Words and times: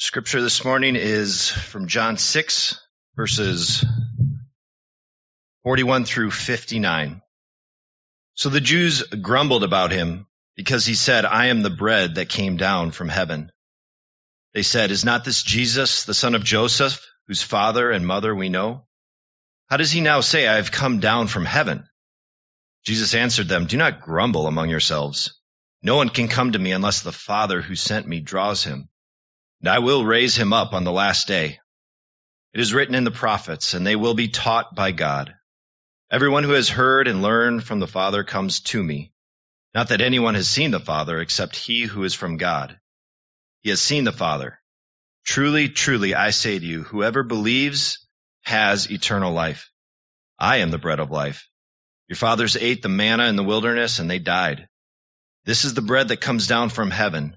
Scripture 0.00 0.40
this 0.40 0.64
morning 0.64 0.94
is 0.94 1.50
from 1.50 1.88
John 1.88 2.18
6, 2.18 2.80
verses 3.16 3.84
41 5.64 6.04
through 6.04 6.30
59. 6.30 7.20
So 8.34 8.48
the 8.48 8.60
Jews 8.60 9.02
grumbled 9.02 9.64
about 9.64 9.90
him 9.90 10.28
because 10.54 10.86
he 10.86 10.94
said, 10.94 11.24
I 11.24 11.46
am 11.46 11.62
the 11.62 11.70
bread 11.70 12.14
that 12.14 12.28
came 12.28 12.56
down 12.56 12.92
from 12.92 13.08
heaven. 13.08 13.50
They 14.54 14.62
said, 14.62 14.92
Is 14.92 15.04
not 15.04 15.24
this 15.24 15.42
Jesus, 15.42 16.04
the 16.04 16.14
son 16.14 16.36
of 16.36 16.44
Joseph, 16.44 17.04
whose 17.26 17.42
father 17.42 17.90
and 17.90 18.06
mother 18.06 18.32
we 18.32 18.48
know? 18.48 18.86
How 19.66 19.78
does 19.78 19.90
he 19.90 20.00
now 20.00 20.20
say, 20.20 20.46
I 20.46 20.56
have 20.56 20.70
come 20.70 21.00
down 21.00 21.26
from 21.26 21.44
heaven? 21.44 21.88
Jesus 22.84 23.16
answered 23.16 23.48
them, 23.48 23.66
Do 23.66 23.76
not 23.76 24.02
grumble 24.02 24.46
among 24.46 24.70
yourselves. 24.70 25.40
No 25.82 25.96
one 25.96 26.08
can 26.08 26.28
come 26.28 26.52
to 26.52 26.58
me 26.60 26.70
unless 26.70 27.02
the 27.02 27.10
Father 27.10 27.60
who 27.60 27.74
sent 27.74 28.06
me 28.06 28.20
draws 28.20 28.62
him. 28.62 28.88
And 29.60 29.68
I 29.68 29.80
will 29.80 30.04
raise 30.04 30.36
him 30.36 30.52
up 30.52 30.72
on 30.72 30.84
the 30.84 30.92
last 30.92 31.26
day. 31.26 31.58
It 32.54 32.60
is 32.60 32.72
written 32.72 32.94
in 32.94 33.04
the 33.04 33.10
prophets, 33.10 33.74
and 33.74 33.86
they 33.86 33.96
will 33.96 34.14
be 34.14 34.28
taught 34.28 34.74
by 34.74 34.92
God. 34.92 35.34
Everyone 36.10 36.44
who 36.44 36.52
has 36.52 36.68
heard 36.68 37.06
and 37.06 37.22
learned 37.22 37.64
from 37.64 37.80
the 37.80 37.86
Father 37.86 38.24
comes 38.24 38.60
to 38.60 38.82
me. 38.82 39.12
Not 39.74 39.88
that 39.88 40.00
anyone 40.00 40.34
has 40.34 40.48
seen 40.48 40.70
the 40.70 40.80
Father 40.80 41.20
except 41.20 41.56
he 41.56 41.82
who 41.82 42.04
is 42.04 42.14
from 42.14 42.36
God. 42.36 42.78
He 43.60 43.70
has 43.70 43.80
seen 43.80 44.04
the 44.04 44.12
Father. 44.12 44.60
Truly, 45.24 45.68
truly, 45.68 46.14
I 46.14 46.30
say 46.30 46.58
to 46.58 46.64
you, 46.64 46.84
whoever 46.84 47.22
believes 47.22 48.06
has 48.42 48.90
eternal 48.90 49.32
life. 49.32 49.70
I 50.38 50.58
am 50.58 50.70
the 50.70 50.78
bread 50.78 51.00
of 51.00 51.10
life. 51.10 51.48
Your 52.08 52.16
fathers 52.16 52.56
ate 52.56 52.80
the 52.80 52.88
manna 52.88 53.24
in 53.24 53.36
the 53.36 53.44
wilderness 53.44 53.98
and 53.98 54.08
they 54.08 54.18
died. 54.18 54.68
This 55.44 55.66
is 55.66 55.74
the 55.74 55.82
bread 55.82 56.08
that 56.08 56.22
comes 56.22 56.46
down 56.46 56.70
from 56.70 56.90
heaven, 56.90 57.36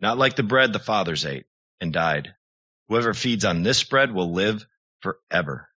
not 0.00 0.18
like 0.18 0.36
the 0.36 0.42
bread 0.42 0.72
the 0.72 0.78
fathers 0.78 1.24
ate 1.24 1.46
and 1.80 1.92
died. 1.92 2.34
Whoever 2.88 3.14
feeds 3.14 3.44
on 3.44 3.62
this 3.62 3.82
bread 3.84 4.12
will 4.12 4.32
live 4.32 4.64
forever. 5.00 5.68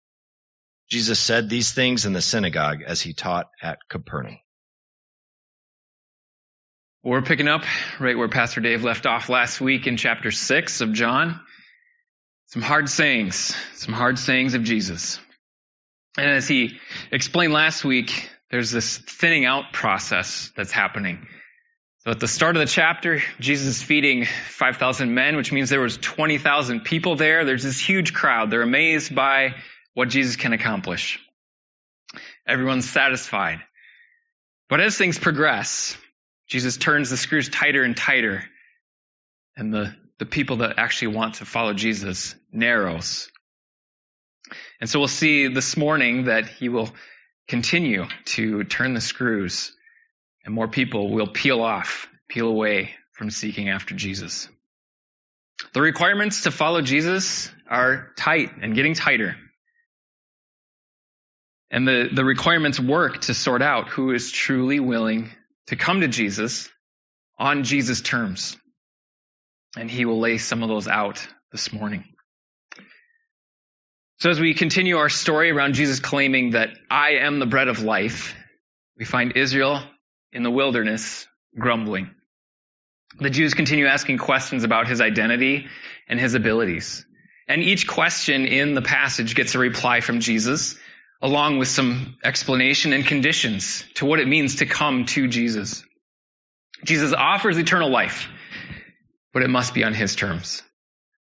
Jesus 0.90 1.18
said 1.18 1.48
these 1.48 1.72
things 1.72 2.06
in 2.06 2.12
the 2.12 2.22
synagogue 2.22 2.82
as 2.86 3.00
he 3.00 3.12
taught 3.12 3.48
at 3.62 3.78
Capernaum. 3.88 4.38
We're 7.04 7.22
picking 7.22 7.48
up 7.48 7.62
right 8.00 8.18
where 8.18 8.28
Pastor 8.28 8.60
Dave 8.60 8.84
left 8.84 9.06
off 9.06 9.28
last 9.28 9.60
week 9.60 9.86
in 9.86 9.96
chapter 9.96 10.30
6 10.30 10.80
of 10.80 10.92
John. 10.92 11.40
Some 12.46 12.62
hard 12.62 12.88
sayings, 12.88 13.54
some 13.74 13.94
hard 13.94 14.18
sayings 14.18 14.54
of 14.54 14.64
Jesus. 14.64 15.20
And 16.16 16.30
as 16.30 16.48
he 16.48 16.78
explained 17.12 17.52
last 17.52 17.84
week, 17.84 18.28
there's 18.50 18.70
this 18.70 18.98
thinning 18.98 19.44
out 19.44 19.72
process 19.72 20.50
that's 20.56 20.72
happening. 20.72 21.26
So 22.04 22.12
at 22.12 22.20
the 22.20 22.28
start 22.28 22.54
of 22.54 22.60
the 22.60 22.66
chapter, 22.66 23.20
Jesus 23.40 23.66
is 23.66 23.82
feeding 23.82 24.24
5,000 24.24 25.12
men, 25.12 25.34
which 25.36 25.50
means 25.50 25.68
there 25.68 25.80
was 25.80 25.98
20,000 25.98 26.84
people 26.84 27.16
there. 27.16 27.44
There's 27.44 27.64
this 27.64 27.80
huge 27.80 28.14
crowd. 28.14 28.50
They're 28.50 28.62
amazed 28.62 29.12
by 29.12 29.56
what 29.94 30.08
Jesus 30.08 30.36
can 30.36 30.52
accomplish. 30.52 31.18
Everyone's 32.46 32.88
satisfied. 32.88 33.58
But 34.68 34.80
as 34.80 34.96
things 34.96 35.18
progress, 35.18 35.96
Jesus 36.46 36.76
turns 36.76 37.10
the 37.10 37.16
screws 37.16 37.48
tighter 37.48 37.82
and 37.82 37.96
tighter. 37.96 38.44
And 39.56 39.74
the, 39.74 39.92
the 40.20 40.26
people 40.26 40.58
that 40.58 40.78
actually 40.78 41.16
want 41.16 41.34
to 41.36 41.46
follow 41.46 41.74
Jesus 41.74 42.36
narrows. 42.52 43.28
And 44.80 44.88
so 44.88 45.00
we'll 45.00 45.08
see 45.08 45.48
this 45.48 45.76
morning 45.76 46.26
that 46.26 46.46
he 46.46 46.68
will 46.68 46.90
continue 47.48 48.06
to 48.26 48.62
turn 48.62 48.94
the 48.94 49.00
screws 49.00 49.72
and 50.48 50.54
more 50.54 50.66
people 50.66 51.10
will 51.10 51.26
peel 51.26 51.60
off, 51.60 52.08
peel 52.26 52.48
away 52.48 52.94
from 53.12 53.28
seeking 53.28 53.68
after 53.68 53.94
Jesus. 53.94 54.48
The 55.74 55.82
requirements 55.82 56.44
to 56.44 56.50
follow 56.50 56.80
Jesus 56.80 57.50
are 57.68 58.12
tight 58.16 58.52
and 58.62 58.74
getting 58.74 58.94
tighter. 58.94 59.36
And 61.70 61.86
the, 61.86 62.08
the 62.10 62.24
requirements 62.24 62.80
work 62.80 63.20
to 63.22 63.34
sort 63.34 63.60
out 63.60 63.90
who 63.90 64.10
is 64.12 64.32
truly 64.32 64.80
willing 64.80 65.28
to 65.66 65.76
come 65.76 66.00
to 66.00 66.08
Jesus 66.08 66.70
on 67.38 67.62
Jesus' 67.62 68.00
terms. 68.00 68.56
And 69.76 69.90
he 69.90 70.06
will 70.06 70.18
lay 70.18 70.38
some 70.38 70.62
of 70.62 70.70
those 70.70 70.88
out 70.88 71.28
this 71.52 71.74
morning. 71.74 72.04
So 74.20 74.30
as 74.30 74.40
we 74.40 74.54
continue 74.54 74.96
our 74.96 75.10
story 75.10 75.50
around 75.50 75.74
Jesus 75.74 76.00
claiming 76.00 76.52
that 76.52 76.70
I 76.90 77.16
am 77.16 77.38
the 77.38 77.44
bread 77.44 77.68
of 77.68 77.82
life, 77.82 78.34
we 78.96 79.04
find 79.04 79.36
Israel 79.36 79.82
in 80.32 80.42
the 80.42 80.50
wilderness 80.50 81.26
grumbling. 81.58 82.10
The 83.20 83.30
Jews 83.30 83.54
continue 83.54 83.86
asking 83.86 84.18
questions 84.18 84.64
about 84.64 84.86
his 84.86 85.00
identity 85.00 85.66
and 86.08 86.20
his 86.20 86.34
abilities. 86.34 87.04
And 87.48 87.62
each 87.62 87.86
question 87.86 88.44
in 88.44 88.74
the 88.74 88.82
passage 88.82 89.34
gets 89.34 89.54
a 89.54 89.58
reply 89.58 90.00
from 90.00 90.20
Jesus, 90.20 90.76
along 91.22 91.58
with 91.58 91.68
some 91.68 92.16
explanation 92.22 92.92
and 92.92 93.06
conditions 93.06 93.84
to 93.94 94.06
what 94.06 94.20
it 94.20 94.28
means 94.28 94.56
to 94.56 94.66
come 94.66 95.06
to 95.06 95.26
Jesus. 95.26 95.82
Jesus 96.84 97.12
offers 97.12 97.58
eternal 97.58 97.90
life, 97.90 98.28
but 99.32 99.42
it 99.42 99.48
must 99.48 99.74
be 99.74 99.82
on 99.82 99.94
his 99.94 100.14
terms. 100.14 100.62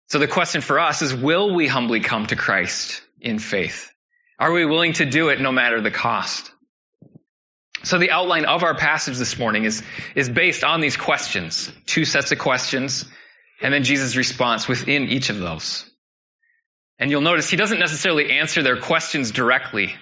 So 0.09 0.19
the 0.19 0.26
question 0.26 0.60
for 0.60 0.80
us 0.80 1.03
is, 1.03 1.15
will 1.15 1.54
we 1.54 1.69
humbly 1.69 2.00
come 2.00 2.26
to 2.26 2.36
Christ 2.36 3.03
in 3.20 3.38
faith? 3.38 3.91
Are 4.38 4.53
we 4.53 4.65
willing 4.65 4.94
to 4.94 5.06
do 5.06 5.28
it 5.28 5.41
no 5.41 5.53
matter 5.53 5.80
the 5.80 5.91
cost? 5.91 6.50
So 7.88 7.97
the 7.97 8.10
outline 8.10 8.44
of 8.44 8.65
our 8.65 8.75
passage 8.75 9.16
this 9.16 9.38
morning 9.38 9.65
is, 9.65 9.82
is 10.15 10.28
based 10.28 10.62
on 10.62 10.82
these 10.82 10.99
questions, 10.99 11.72
two 11.87 12.04
sets 12.04 12.31
of 12.32 12.38
questions, 12.38 13.06
and 13.62 13.72
then 13.72 13.82
Jesus' 13.82 14.15
response 14.15 14.69
within 14.69 15.04
each 15.04 15.31
of 15.31 15.38
those. 15.38 15.91
And 16.98 17.10
you'll 17.10 17.22
notice 17.22 17.48
he 17.48 17.56
doesn't 17.56 17.78
necessarily 17.78 18.31
answer 18.31 18.62
their 18.62 18.77
questions 18.77 19.31
directly, 19.31 19.94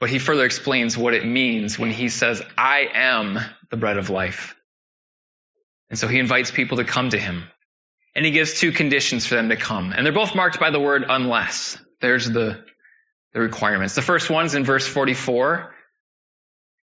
but 0.00 0.10
he 0.10 0.18
further 0.18 0.44
explains 0.44 0.98
what 0.98 1.14
it 1.14 1.24
means 1.24 1.78
when 1.78 1.92
he 1.92 2.08
says, 2.08 2.42
I 2.56 2.88
am 2.92 3.38
the 3.70 3.76
bread 3.76 3.96
of 3.96 4.10
life. 4.10 4.56
And 5.90 5.96
so 5.96 6.08
he 6.08 6.18
invites 6.18 6.50
people 6.50 6.78
to 6.78 6.84
come 6.84 7.10
to 7.10 7.20
him. 7.20 7.44
And 8.16 8.26
he 8.26 8.32
gives 8.32 8.58
two 8.58 8.72
conditions 8.72 9.26
for 9.26 9.36
them 9.36 9.50
to 9.50 9.56
come. 9.56 9.92
And 9.92 10.04
they're 10.04 10.12
both 10.12 10.34
marked 10.34 10.58
by 10.58 10.72
the 10.72 10.80
word 10.80 11.04
unless. 11.08 11.78
There's 12.00 12.28
the, 12.28 12.64
the 13.32 13.38
requirements. 13.38 13.94
The 13.94 14.02
first 14.02 14.28
one's 14.28 14.56
in 14.56 14.64
verse 14.64 14.88
44. 14.88 15.76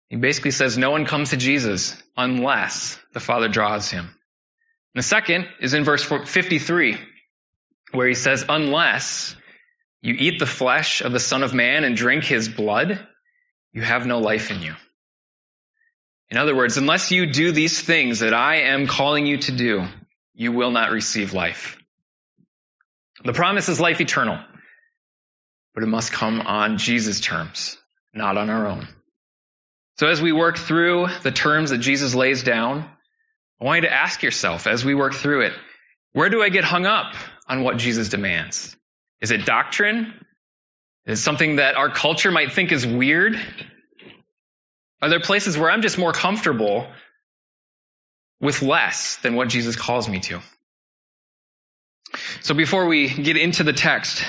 He 0.10 0.18
basically 0.18 0.52
says 0.52 0.78
no 0.78 0.92
one 0.92 1.06
comes 1.06 1.32
to 1.32 1.38
Jesus 1.38 1.96
unless 2.16 3.00
the 3.14 3.20
Father 3.20 3.48
draws 3.48 3.90
him. 3.90 4.06
And 4.06 5.04
the 5.04 5.04
second 5.04 5.48
is 5.60 5.74
in 5.74 5.84
verse 5.84 6.04
53, 6.04 6.98
where 7.92 8.08
he 8.08 8.14
says, 8.14 8.46
unless 8.48 9.36
you 10.02 10.14
eat 10.14 10.40
the 10.40 10.46
flesh 10.46 11.02
of 11.02 11.12
the 11.12 11.20
Son 11.20 11.44
of 11.44 11.54
Man 11.54 11.84
and 11.84 11.98
drink 11.98 12.24
his 12.24 12.48
blood, 12.48 13.06
you 13.74 13.82
have 13.82 14.06
no 14.06 14.20
life 14.20 14.52
in 14.52 14.62
you. 14.62 14.76
In 16.30 16.38
other 16.38 16.56
words, 16.56 16.78
unless 16.78 17.12
you 17.12 17.32
do 17.32 17.52
these 17.52 17.82
things 17.82 18.20
that 18.20 18.34
I 18.34 18.58
am 18.58 18.88
calling 18.88 19.26
you 19.26 19.38
to 19.40 19.52
do, 19.52 19.86
you 20.34 20.52
will 20.52 20.72
not 20.72 20.92
receive 20.92 21.34
life. 21.34 21.78
The 23.24 23.34
promise 23.34 23.70
is 23.70 23.80
life 23.80 24.02
eternal, 24.02 24.40
but 25.74 25.84
it 25.84 25.88
must 25.88 26.12
come 26.12 26.42
on 26.42 26.78
Jesus' 26.78 27.20
terms, 27.20 27.78
not 28.14 28.38
on 28.38 28.50
our 28.50 28.68
own. 28.68 28.88
So 29.98 30.08
as 30.08 30.22
we 30.22 30.32
work 30.32 30.58
through 30.58 31.08
the 31.24 31.32
terms 31.32 31.70
that 31.70 31.78
Jesus 31.78 32.14
lays 32.14 32.44
down, 32.44 32.90
I 33.62 33.66
want 33.66 33.84
you 33.84 33.90
to 33.90 33.94
ask 33.94 34.22
yourself 34.24 34.68
as 34.68 34.84
we 34.84 34.94
work 34.94 35.14
through 35.14 35.46
it, 35.46 35.54
Where 36.14 36.30
do 36.30 36.42
I 36.42 36.50
get 36.50 36.64
hung 36.64 36.86
up 36.86 37.14
on 37.48 37.64
what 37.64 37.78
Jesus 37.78 38.10
demands? 38.10 38.76
Is 39.22 39.32
it 39.32 39.46
doctrine? 39.46 40.14
Is 41.06 41.20
it 41.20 41.22
something 41.22 41.58
that 41.58 41.76
our 41.76 41.90
culture 41.90 42.32
might 42.32 42.52
think 42.54 42.72
is 42.72 42.86
weird? 42.86 43.40
Are 45.02 45.10
there 45.10 45.20
places 45.20 45.58
where 45.58 45.70
I'm 45.70 45.82
just 45.82 45.98
more 45.98 46.14
comfortable 46.14 46.88
with 48.42 48.62
less 48.62 49.18
than 49.18 49.36
what 49.36 49.50
Jesus 49.50 49.76
calls 49.76 50.10
me 50.10 50.20
to? 50.22 50.42
So 52.42 52.54
before 52.54 52.88
we 52.88 53.10
get 53.10 53.38
into 53.38 53.64
the 53.64 53.74
text, 53.74 54.24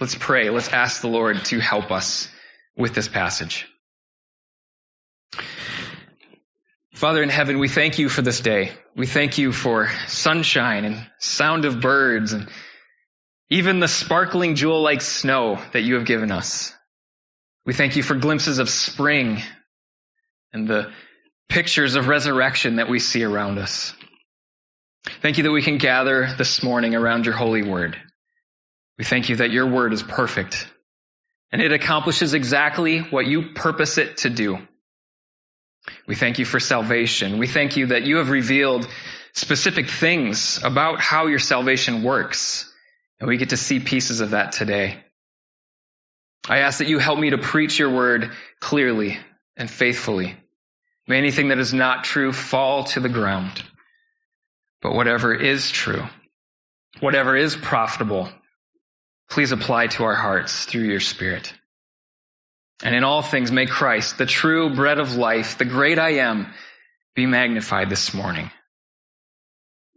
let's 0.00 0.14
pray. 0.14 0.50
Let's 0.50 0.68
ask 0.68 1.00
the 1.00 1.08
Lord 1.08 1.44
to 1.46 1.60
help 1.60 1.90
us 1.90 2.28
with 2.76 2.94
this 2.94 3.08
passage. 3.08 3.66
Father 7.02 7.20
in 7.20 7.30
heaven, 7.30 7.58
we 7.58 7.66
thank 7.66 7.98
you 7.98 8.08
for 8.08 8.22
this 8.22 8.40
day. 8.40 8.70
We 8.94 9.08
thank 9.08 9.36
you 9.36 9.50
for 9.50 9.90
sunshine 10.06 10.84
and 10.84 11.04
sound 11.18 11.64
of 11.64 11.80
birds 11.80 12.32
and 12.32 12.48
even 13.50 13.80
the 13.80 13.88
sparkling 13.88 14.54
jewel 14.54 14.82
like 14.82 15.00
snow 15.00 15.60
that 15.72 15.80
you 15.80 15.96
have 15.96 16.04
given 16.04 16.30
us. 16.30 16.72
We 17.66 17.72
thank 17.72 17.96
you 17.96 18.04
for 18.04 18.14
glimpses 18.14 18.60
of 18.60 18.70
spring 18.70 19.42
and 20.52 20.68
the 20.68 20.92
pictures 21.48 21.96
of 21.96 22.06
resurrection 22.06 22.76
that 22.76 22.88
we 22.88 23.00
see 23.00 23.24
around 23.24 23.58
us. 23.58 23.94
Thank 25.22 25.38
you 25.38 25.42
that 25.42 25.50
we 25.50 25.62
can 25.62 25.78
gather 25.78 26.32
this 26.38 26.62
morning 26.62 26.94
around 26.94 27.26
your 27.26 27.34
holy 27.34 27.64
word. 27.64 27.96
We 28.96 29.02
thank 29.02 29.28
you 29.28 29.34
that 29.38 29.50
your 29.50 29.66
word 29.66 29.92
is 29.92 30.04
perfect 30.04 30.68
and 31.50 31.60
it 31.60 31.72
accomplishes 31.72 32.32
exactly 32.32 33.00
what 33.00 33.26
you 33.26 33.54
purpose 33.56 33.98
it 33.98 34.18
to 34.18 34.30
do. 34.30 34.58
We 36.06 36.14
thank 36.14 36.38
you 36.38 36.44
for 36.44 36.60
salvation. 36.60 37.38
We 37.38 37.46
thank 37.46 37.76
you 37.76 37.86
that 37.86 38.02
you 38.02 38.16
have 38.16 38.30
revealed 38.30 38.88
specific 39.32 39.88
things 39.88 40.60
about 40.62 41.00
how 41.00 41.26
your 41.26 41.38
salvation 41.38 42.02
works. 42.02 42.72
And 43.18 43.28
we 43.28 43.36
get 43.36 43.50
to 43.50 43.56
see 43.56 43.80
pieces 43.80 44.20
of 44.20 44.30
that 44.30 44.52
today. 44.52 45.02
I 46.48 46.58
ask 46.58 46.78
that 46.78 46.88
you 46.88 46.98
help 46.98 47.18
me 47.18 47.30
to 47.30 47.38
preach 47.38 47.78
your 47.78 47.90
word 47.90 48.32
clearly 48.60 49.18
and 49.56 49.70
faithfully. 49.70 50.36
May 51.06 51.18
anything 51.18 51.48
that 51.48 51.58
is 51.58 51.72
not 51.72 52.04
true 52.04 52.32
fall 52.32 52.84
to 52.84 53.00
the 53.00 53.08
ground. 53.08 53.62
But 54.80 54.94
whatever 54.94 55.32
is 55.32 55.70
true, 55.70 56.04
whatever 56.98 57.36
is 57.36 57.54
profitable, 57.54 58.28
please 59.30 59.52
apply 59.52 59.86
to 59.88 60.04
our 60.04 60.16
hearts 60.16 60.64
through 60.64 60.82
your 60.82 61.00
Spirit. 61.00 61.54
And 62.82 62.94
in 62.94 63.04
all 63.04 63.22
things, 63.22 63.52
may 63.52 63.66
Christ, 63.66 64.18
the 64.18 64.26
true 64.26 64.74
bread 64.74 64.98
of 64.98 65.14
life, 65.14 65.58
the 65.58 65.64
great 65.64 65.98
I 65.98 66.14
am, 66.14 66.52
be 67.14 67.26
magnified 67.26 67.90
this 67.90 68.12
morning. 68.12 68.50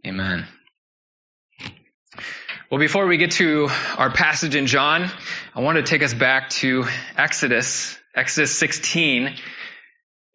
Amen. 0.06 0.46
Well, 2.70 2.78
before 2.78 3.06
we 3.06 3.16
get 3.16 3.32
to 3.32 3.68
our 3.96 4.12
passage 4.12 4.54
in 4.54 4.66
John, 4.66 5.10
I 5.54 5.60
want 5.60 5.76
to 5.76 5.82
take 5.82 6.02
us 6.02 6.14
back 6.14 6.50
to 6.50 6.84
Exodus, 7.16 7.98
Exodus 8.14 8.56
16. 8.56 9.34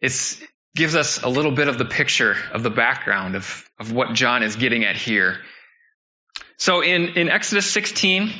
It 0.00 0.42
gives 0.74 0.94
us 0.94 1.22
a 1.22 1.28
little 1.28 1.52
bit 1.52 1.68
of 1.68 1.78
the 1.78 1.84
picture 1.84 2.36
of 2.52 2.62
the 2.62 2.70
background 2.70 3.36
of, 3.36 3.68
of 3.78 3.92
what 3.92 4.14
John 4.14 4.42
is 4.42 4.56
getting 4.56 4.84
at 4.84 4.96
here. 4.96 5.38
So 6.56 6.80
in, 6.82 7.16
in 7.16 7.28
Exodus 7.28 7.70
16, 7.70 8.32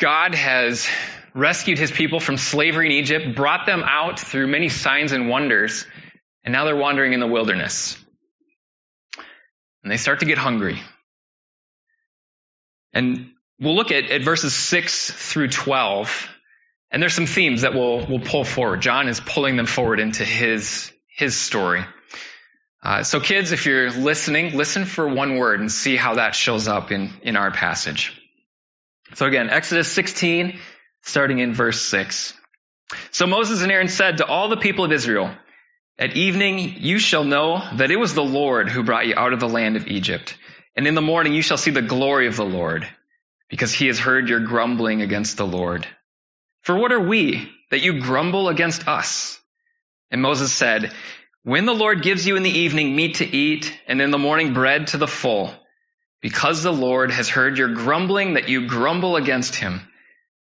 God 0.00 0.34
has 0.34 0.88
rescued 1.34 1.78
his 1.78 1.90
people 1.90 2.20
from 2.20 2.36
slavery 2.36 2.86
in 2.86 2.92
Egypt, 2.92 3.34
brought 3.34 3.66
them 3.66 3.82
out 3.84 4.20
through 4.20 4.46
many 4.46 4.68
signs 4.68 5.12
and 5.12 5.28
wonders, 5.28 5.86
and 6.44 6.52
now 6.52 6.64
they're 6.64 6.76
wandering 6.76 7.12
in 7.12 7.20
the 7.20 7.26
wilderness. 7.26 7.96
And 9.82 9.90
they 9.90 9.96
start 9.96 10.20
to 10.20 10.26
get 10.26 10.38
hungry. 10.38 10.80
And 12.92 13.30
we'll 13.58 13.74
look 13.74 13.90
at, 13.90 14.04
at 14.04 14.22
verses 14.22 14.54
6 14.54 15.10
through 15.10 15.48
12, 15.48 16.28
and 16.90 17.02
there's 17.02 17.14
some 17.14 17.26
themes 17.26 17.62
that 17.62 17.72
we'll, 17.74 18.06
we'll 18.06 18.20
pull 18.20 18.44
forward. 18.44 18.82
John 18.82 19.08
is 19.08 19.20
pulling 19.20 19.56
them 19.56 19.66
forward 19.66 19.98
into 19.98 20.24
his, 20.24 20.92
his 21.08 21.36
story. 21.36 21.84
Uh, 22.82 23.02
so 23.02 23.20
kids, 23.20 23.52
if 23.52 23.64
you're 23.64 23.90
listening, 23.90 24.56
listen 24.56 24.84
for 24.84 25.08
one 25.08 25.36
word 25.36 25.60
and 25.60 25.70
see 25.70 25.96
how 25.96 26.16
that 26.16 26.34
shows 26.34 26.68
up 26.68 26.90
in, 26.90 27.12
in 27.22 27.36
our 27.36 27.50
passage. 27.50 28.20
So 29.14 29.26
again, 29.26 29.50
Exodus 29.50 29.90
16, 29.92 30.58
starting 31.02 31.38
in 31.38 31.54
verse 31.54 31.82
6. 31.82 32.34
So 33.10 33.26
Moses 33.26 33.62
and 33.62 33.72
Aaron 33.72 33.88
said 33.88 34.18
to 34.18 34.26
all 34.26 34.48
the 34.48 34.56
people 34.56 34.84
of 34.84 34.92
Israel, 34.92 35.34
At 35.98 36.16
evening 36.16 36.76
you 36.78 36.98
shall 36.98 37.24
know 37.24 37.62
that 37.76 37.90
it 37.90 37.98
was 37.98 38.14
the 38.14 38.24
Lord 38.24 38.68
who 38.68 38.82
brought 38.82 39.06
you 39.06 39.14
out 39.16 39.32
of 39.32 39.40
the 39.40 39.48
land 39.48 39.76
of 39.76 39.86
Egypt. 39.86 40.36
And 40.76 40.86
in 40.86 40.94
the 40.94 41.02
morning 41.02 41.34
you 41.34 41.42
shall 41.42 41.56
see 41.56 41.70
the 41.70 41.82
glory 41.82 42.26
of 42.26 42.36
the 42.36 42.44
Lord, 42.44 42.88
because 43.48 43.72
he 43.72 43.86
has 43.88 43.98
heard 43.98 44.28
your 44.28 44.40
grumbling 44.40 45.02
against 45.02 45.36
the 45.36 45.46
Lord. 45.46 45.86
For 46.62 46.76
what 46.76 46.92
are 46.92 47.00
we 47.00 47.50
that 47.70 47.82
you 47.82 48.00
grumble 48.00 48.48
against 48.48 48.88
us? 48.88 49.38
And 50.10 50.22
Moses 50.22 50.52
said, 50.52 50.92
When 51.42 51.66
the 51.66 51.74
Lord 51.74 52.02
gives 52.02 52.26
you 52.26 52.36
in 52.36 52.42
the 52.42 52.58
evening 52.58 52.94
meat 52.94 53.16
to 53.16 53.26
eat, 53.26 53.76
and 53.86 54.00
in 54.00 54.10
the 54.10 54.18
morning 54.18 54.54
bread 54.54 54.88
to 54.88 54.98
the 54.98 55.08
full, 55.08 55.52
because 56.20 56.62
the 56.62 56.72
Lord 56.72 57.10
has 57.10 57.28
heard 57.28 57.58
your 57.58 57.74
grumbling 57.74 58.34
that 58.34 58.48
you 58.48 58.68
grumble 58.68 59.16
against 59.16 59.56
him, 59.56 59.80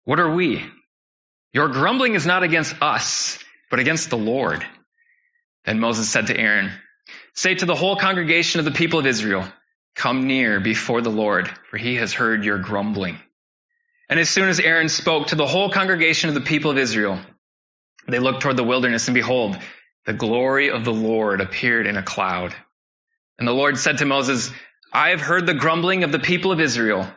what 0.06 0.20
are 0.20 0.32
we? 0.32 0.64
Your 1.52 1.68
grumbling 1.70 2.14
is 2.14 2.26
not 2.26 2.44
against 2.44 2.76
us, 2.82 3.40
but 3.70 3.80
against 3.80 4.10
the 4.10 4.18
Lord. 4.18 4.66
Then 5.66 5.80
Moses 5.80 6.10
said 6.10 6.28
to 6.28 6.38
Aaron, 6.38 6.72
Say 7.34 7.56
to 7.56 7.66
the 7.66 7.76
whole 7.76 7.98
congregation 7.98 8.60
of 8.60 8.66
the 8.66 8.72
people 8.72 9.00
of 9.00 9.08
Israel, 9.08 9.46
Come 9.96 10.28
near 10.28 10.60
before 10.60 11.02
the 11.02 11.10
Lord, 11.10 11.50
for 11.70 11.78
he 11.78 11.96
has 11.96 12.14
heard 12.14 12.46
your 12.46 12.60
grumbling. 12.60 13.18
And 14.08 14.20
as 14.20 14.30
soon 14.30 14.48
as 14.48 14.60
Aaron 14.60 14.90
spoke 14.90 15.28
to 15.28 15.36
the 15.36 15.48
whole 15.48 15.72
congregation 15.72 16.30
of 16.30 16.36
the 16.36 16.42
people 16.42 16.70
of 16.70 16.78
Israel, 16.78 17.20
they 18.08 18.20
looked 18.20 18.42
toward 18.42 18.58
the 18.58 18.64
wilderness, 18.64 19.08
and 19.08 19.16
behold, 19.16 19.58
the 20.06 20.14
glory 20.14 20.70
of 20.70 20.86
the 20.86 20.94
Lord 20.94 21.42
appeared 21.42 21.88
in 21.88 21.98
a 21.98 22.04
cloud. 22.04 22.54
And 23.40 23.48
the 23.48 23.54
Lord 23.54 23.80
said 23.80 23.98
to 23.98 24.06
Moses, 24.06 24.52
I 24.94 25.10
have 25.10 25.22
heard 25.22 25.48
the 25.48 25.56
grumbling 25.56 26.04
of 26.04 26.12
the 26.12 26.20
people 26.20 26.52
of 26.52 26.60
Israel. 26.60 27.08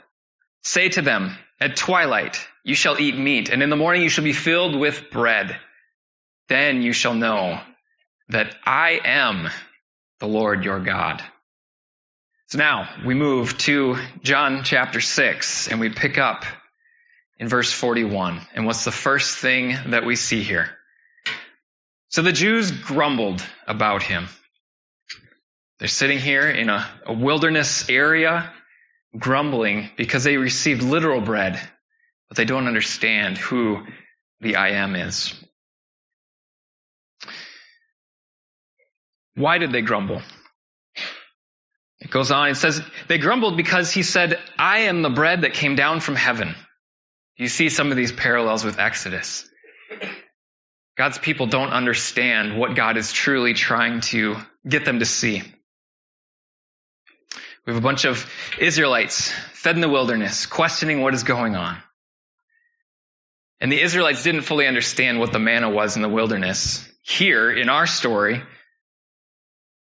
Say 0.63 0.89
to 0.91 1.03
them, 1.03 1.37
at 1.61 1.77
twilight 1.77 2.47
you 2.69 2.75
shall 2.75 3.01
eat 3.01 3.17
meat, 3.17 3.49
and 3.49 3.63
in 3.63 3.71
the 3.71 3.77
morning 3.77 4.03
you 4.03 4.11
shall 4.11 4.25
be 4.25 4.35
filled 4.35 4.79
with 4.79 5.11
bread. 5.11 5.59
Then 6.51 6.83
you 6.83 6.93
shall 6.93 7.15
know 7.15 7.59
that 8.29 8.55
I 8.63 9.01
am 9.03 9.49
the 10.21 10.29
Lord 10.29 10.65
your 10.65 10.79
God. 10.79 11.25
So 12.49 12.59
now 12.59 12.87
we 13.07 13.15
move 13.15 13.57
to 13.59 13.97
John 14.23 14.65
chapter 14.65 15.01
6 15.01 15.69
and 15.69 15.81
we 15.81 15.89
pick 15.89 16.19
up 16.19 16.45
in 17.39 17.49
verse 17.49 17.73
41. 17.73 18.43
And 18.55 18.67
what's 18.67 18.85
the 18.85 18.93
first 18.93 19.39
thing 19.39 19.75
that 19.87 20.05
we 20.05 20.15
see 20.15 20.43
here? 20.43 20.69
So 22.09 22.21
the 22.21 22.33
Jews 22.33 22.71
grumbled 22.71 23.43
about 23.67 24.03
him. 24.03 24.29
They're 25.79 25.89
sitting 25.89 26.19
here 26.19 26.51
in 26.51 26.69
a, 26.69 26.87
a 27.07 27.15
wilderness 27.15 27.89
area, 27.89 28.53
grumbling 29.19 29.89
because 29.97 30.23
they 30.23 30.37
received 30.37 30.83
literal 30.83 31.23
bread 31.23 31.59
but 32.29 32.37
they 32.37 32.45
don't 32.45 32.67
understand 32.67 33.39
who 33.39 33.85
the 34.41 34.57
I 34.57 34.71
am 34.71 34.95
is. 34.95 35.35
Why 39.35 39.59
did 39.59 39.73
they 39.73 39.83
grumble? 39.83 40.21
It 42.01 42.11
goes 42.11 42.31
on, 42.31 42.49
it 42.49 42.57
says, 42.57 42.81
they 43.09 43.19
grumbled 43.19 43.57
because 43.57 43.91
he 43.91 44.03
said, 44.03 44.39
I 44.59 44.81
am 44.81 45.03
the 45.03 45.11
bread 45.11 45.43
that 45.43 45.55
came 45.55 45.75
down 45.75 46.01
from 46.01 46.15
heaven. 46.17 46.55
You 47.37 47.49
see 47.49 47.69
some 47.69 47.91
of 47.91 47.97
these 47.97 48.13
parallels 48.13 48.65
with 48.65 48.79
Exodus. 48.79 49.49
God's 50.97 51.19
people 51.19 51.47
don't 51.47 51.71
understand 51.71 52.59
what 52.59 52.75
God 52.75 52.97
is 52.97 53.13
truly 53.13 53.55
trying 53.55 54.01
to 54.03 54.37
get 54.67 54.85
them 54.85 54.99
to 54.99 55.05
see. 55.05 55.43
We 57.67 57.73
have 57.73 57.83
a 57.83 57.85
bunch 57.85 58.05
of 58.05 58.29
Israelites 58.59 59.31
fed 59.53 59.77
in 59.77 59.81
the 59.81 59.89
wilderness, 59.89 60.47
questioning 60.47 61.01
what 61.01 61.15
is 61.15 61.23
going 61.23 61.55
on. 61.55 61.79
And 63.61 63.73
the 63.73 63.81
Israelites 63.81 64.23
didn't 64.23 64.43
fully 64.43 64.67
understand 64.67 65.19
what 65.19 65.33
the 65.33 65.39
manna 65.39 65.69
was 65.69 65.97
in 65.97 66.03
the 66.03 66.09
wilderness. 66.09 66.89
Here, 67.03 67.51
in 67.51 67.69
our 67.69 67.87
story, 67.87 68.43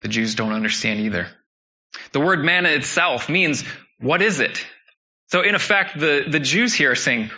the 0.03 0.09
Jews 0.09 0.35
don't 0.35 0.53
understand 0.53 1.01
either. 1.01 1.29
The 2.13 2.21
word 2.21 2.45
manna 2.45 2.71
itself 2.71 3.29
means, 3.29 3.65
what 3.99 4.21
is 4.21 4.41
it? 4.41 4.67
So 5.29 5.41
in 5.41 5.55
effect, 5.55 5.99
the, 5.99 6.25
the 6.29 6.41
Jews 6.41 6.75
here 6.75 6.91
are 6.91 6.97
saying, 6.97 7.31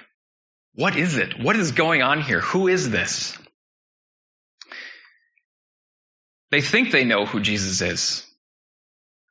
what 0.74 0.96
is 0.96 1.16
it? 1.16 1.40
What 1.40 1.56
is 1.56 1.72
going 1.72 2.02
on 2.02 2.20
here? 2.20 2.40
Who 2.40 2.68
is 2.68 2.90
this? 2.90 3.38
They 6.50 6.60
think 6.60 6.90
they 6.90 7.04
know 7.04 7.24
who 7.24 7.40
Jesus 7.40 7.80
is. 7.80 8.26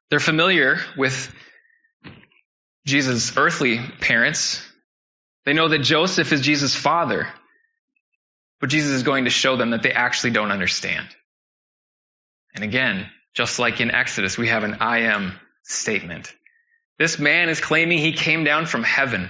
They're 0.10 0.20
familiar 0.20 0.80
with 0.98 1.34
Jesus' 2.86 3.36
earthly 3.38 3.80
parents, 4.00 4.62
they 5.46 5.54
know 5.54 5.68
that 5.68 5.80
Joseph 5.80 6.32
is 6.32 6.42
Jesus' 6.42 6.76
father. 6.76 7.28
But 8.60 8.70
Jesus 8.70 8.92
is 8.92 9.04
going 9.04 9.26
to 9.26 9.30
show 9.30 9.58
them 9.58 9.72
that 9.72 9.84
they 9.84 9.92
actually 9.92 10.32
don't 10.32 10.52
understand. 10.52 11.08
And 12.54 12.64
again, 12.64 13.08
just 13.34 13.60
like 13.60 13.82
in 13.82 13.92
Exodus, 13.92 14.38
we 14.38 14.48
have 14.48 14.64
an 14.64 14.78
I 14.80 15.02
am 15.02 15.34
statement. 15.64 16.34
This 16.98 17.20
man 17.20 17.50
is 17.50 17.60
claiming 17.60 17.98
he 17.98 18.14
came 18.14 18.44
down 18.44 18.66
from 18.66 18.84
heaven. 18.84 19.30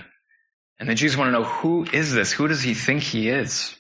And 0.80 0.88
the 0.88 0.96
Jews 0.96 1.18
want 1.18 1.30
to 1.30 1.32
know, 1.32 1.44
who 1.44 1.86
is 1.92 2.14
this? 2.14 2.32
Who 2.32 2.48
does 2.48 2.62
he 2.62 2.74
think 2.74 3.02
he 3.02 3.30
is? 3.30 3.76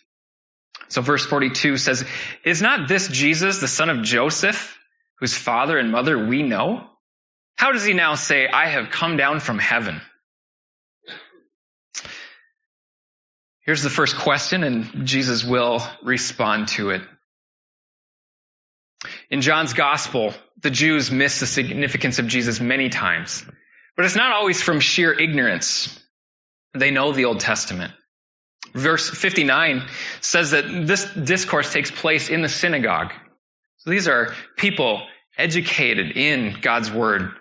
So 0.87 1.01
verse 1.01 1.25
42 1.25 1.77
says, 1.77 2.05
Is 2.43 2.61
not 2.61 2.87
this 2.87 3.07
Jesus, 3.07 3.59
the 3.59 3.67
son 3.67 3.89
of 3.89 4.03
Joseph, 4.03 4.77
whose 5.19 5.35
father 5.35 5.77
and 5.77 5.91
mother 5.91 6.25
we 6.25 6.41
know? 6.41 6.87
How 7.57 7.71
does 7.71 7.85
he 7.85 7.93
now 7.93 8.15
say, 8.15 8.47
I 8.47 8.67
have 8.67 8.89
come 8.89 9.17
down 9.17 9.39
from 9.39 9.59
heaven? 9.59 10.01
Here's 13.65 13.81
the 13.81 13.89
first 13.89 14.15
question, 14.15 14.63
and 14.63 15.07
Jesus 15.07 15.43
will 15.43 15.81
respond 16.03 16.67
to 16.69 16.91
it. 16.91 17.01
In 19.31 19.41
John's 19.41 19.73
gospel, 19.73 20.33
the 20.61 20.69
Jews 20.69 21.09
miss 21.09 21.39
the 21.39 21.47
significance 21.47 22.19
of 22.19 22.27
Jesus 22.27 22.59
many 22.59 22.89
times, 22.89 23.43
but 23.95 24.05
it's 24.05 24.15
not 24.15 24.31
always 24.33 24.61
from 24.61 24.79
sheer 24.79 25.11
ignorance. 25.11 25.99
They 26.73 26.91
know 26.91 27.11
the 27.11 27.25
Old 27.25 27.39
Testament. 27.39 27.93
Verse 28.73 29.09
59 29.09 29.87
says 30.21 30.51
that 30.51 30.65
this 30.85 31.05
discourse 31.05 31.71
takes 31.71 31.89
place 31.89 32.29
in 32.29 32.41
the 32.41 32.49
synagogue. 32.49 33.13
So 33.77 33.89
these 33.89 34.07
are 34.07 34.33
people 34.57 35.01
educated 35.37 36.17
in 36.17 36.57
God's 36.61 36.91
word. 36.91 37.31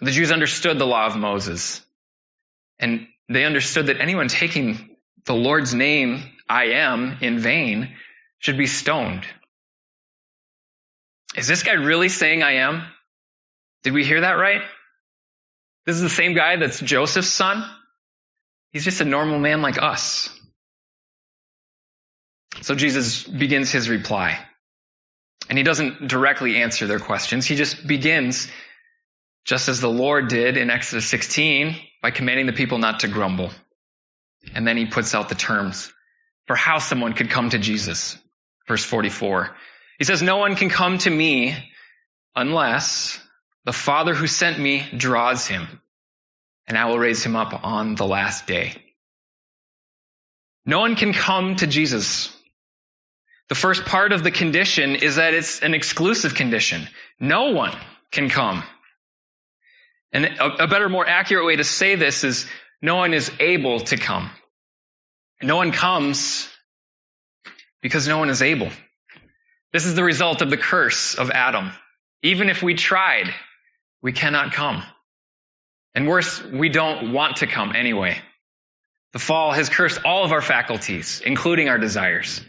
The 0.00 0.10
Jews 0.10 0.30
understood 0.32 0.78
the 0.78 0.86
law 0.86 1.06
of 1.06 1.16
Moses. 1.16 1.84
And 2.78 3.06
they 3.30 3.44
understood 3.44 3.86
that 3.86 4.00
anyone 4.00 4.28
taking 4.28 4.96
the 5.24 5.34
Lord's 5.34 5.72
name, 5.72 6.22
I 6.48 6.64
am, 6.72 7.18
in 7.20 7.38
vain, 7.38 7.94
should 8.38 8.58
be 8.58 8.66
stoned. 8.66 9.24
Is 11.36 11.46
this 11.46 11.62
guy 11.62 11.74
really 11.74 12.08
saying 12.08 12.42
I 12.42 12.54
am? 12.54 12.82
Did 13.84 13.92
we 13.92 14.04
hear 14.04 14.22
that 14.22 14.32
right? 14.32 14.62
This 15.86 15.96
is 15.96 16.02
the 16.02 16.08
same 16.08 16.34
guy 16.34 16.56
that's 16.56 16.80
Joseph's 16.80 17.28
son? 17.28 17.64
He's 18.72 18.84
just 18.84 19.00
a 19.00 19.04
normal 19.04 19.38
man 19.38 19.62
like 19.62 19.80
us. 19.80 20.28
So 22.62 22.74
Jesus 22.74 23.22
begins 23.24 23.70
his 23.70 23.88
reply. 23.88 24.38
And 25.48 25.56
he 25.56 25.64
doesn't 25.64 26.08
directly 26.08 26.56
answer 26.56 26.86
their 26.86 26.98
questions. 26.98 27.46
He 27.46 27.56
just 27.56 27.86
begins, 27.86 28.48
just 29.44 29.68
as 29.68 29.80
the 29.80 29.90
Lord 29.90 30.28
did 30.28 30.56
in 30.56 30.70
Exodus 30.70 31.06
16, 31.06 31.76
by 32.02 32.10
commanding 32.10 32.46
the 32.46 32.52
people 32.52 32.78
not 32.78 33.00
to 33.00 33.08
grumble. 33.08 33.50
And 34.54 34.66
then 34.66 34.76
he 34.76 34.86
puts 34.86 35.14
out 35.14 35.28
the 35.28 35.34
terms 35.34 35.92
for 36.46 36.56
how 36.56 36.78
someone 36.78 37.12
could 37.12 37.30
come 37.30 37.50
to 37.50 37.58
Jesus. 37.58 38.16
Verse 38.66 38.84
44. 38.84 39.54
He 39.98 40.04
says, 40.04 40.22
No 40.22 40.38
one 40.38 40.56
can 40.56 40.70
come 40.70 40.98
to 40.98 41.10
me 41.10 41.56
unless 42.34 43.20
the 43.64 43.72
Father 43.72 44.14
who 44.14 44.26
sent 44.26 44.58
me 44.58 44.86
draws 44.96 45.46
him, 45.46 45.80
and 46.66 46.78
I 46.78 46.86
will 46.86 46.98
raise 46.98 47.22
him 47.22 47.36
up 47.36 47.64
on 47.64 47.94
the 47.94 48.06
last 48.06 48.46
day. 48.46 48.74
No 50.64 50.80
one 50.80 50.96
can 50.96 51.12
come 51.12 51.56
to 51.56 51.66
Jesus. 51.66 52.34
The 53.48 53.54
first 53.54 53.84
part 53.84 54.12
of 54.12 54.22
the 54.22 54.30
condition 54.30 54.94
is 54.94 55.16
that 55.16 55.34
it's 55.34 55.60
an 55.60 55.74
exclusive 55.74 56.34
condition. 56.34 56.86
No 57.18 57.50
one 57.50 57.76
can 58.10 58.28
come. 58.28 58.62
And 60.12 60.24
a, 60.24 60.66
better, 60.66 60.88
more 60.88 61.06
accurate 61.06 61.46
way 61.46 61.56
to 61.56 61.64
say 61.64 61.94
this 61.94 62.24
is 62.24 62.46
no 62.82 62.96
one 62.96 63.14
is 63.14 63.30
able 63.38 63.80
to 63.80 63.96
come. 63.96 64.30
No 65.42 65.56
one 65.56 65.72
comes 65.72 66.48
because 67.80 68.08
no 68.08 68.18
one 68.18 68.28
is 68.28 68.42
able. 68.42 68.70
This 69.72 69.86
is 69.86 69.94
the 69.94 70.04
result 70.04 70.42
of 70.42 70.50
the 70.50 70.56
curse 70.56 71.14
of 71.14 71.30
Adam. 71.30 71.70
Even 72.22 72.48
if 72.48 72.62
we 72.62 72.74
tried, 72.74 73.32
we 74.02 74.12
cannot 74.12 74.52
come. 74.52 74.82
And 75.94 76.08
worse, 76.08 76.42
we 76.42 76.68
don't 76.68 77.12
want 77.12 77.36
to 77.36 77.46
come 77.46 77.74
anyway. 77.74 78.18
The 79.12 79.18
fall 79.18 79.52
has 79.52 79.68
cursed 79.68 80.00
all 80.04 80.24
of 80.24 80.32
our 80.32 80.42
faculties, 80.42 81.22
including 81.24 81.68
our 81.68 81.78
desires. 81.78 82.40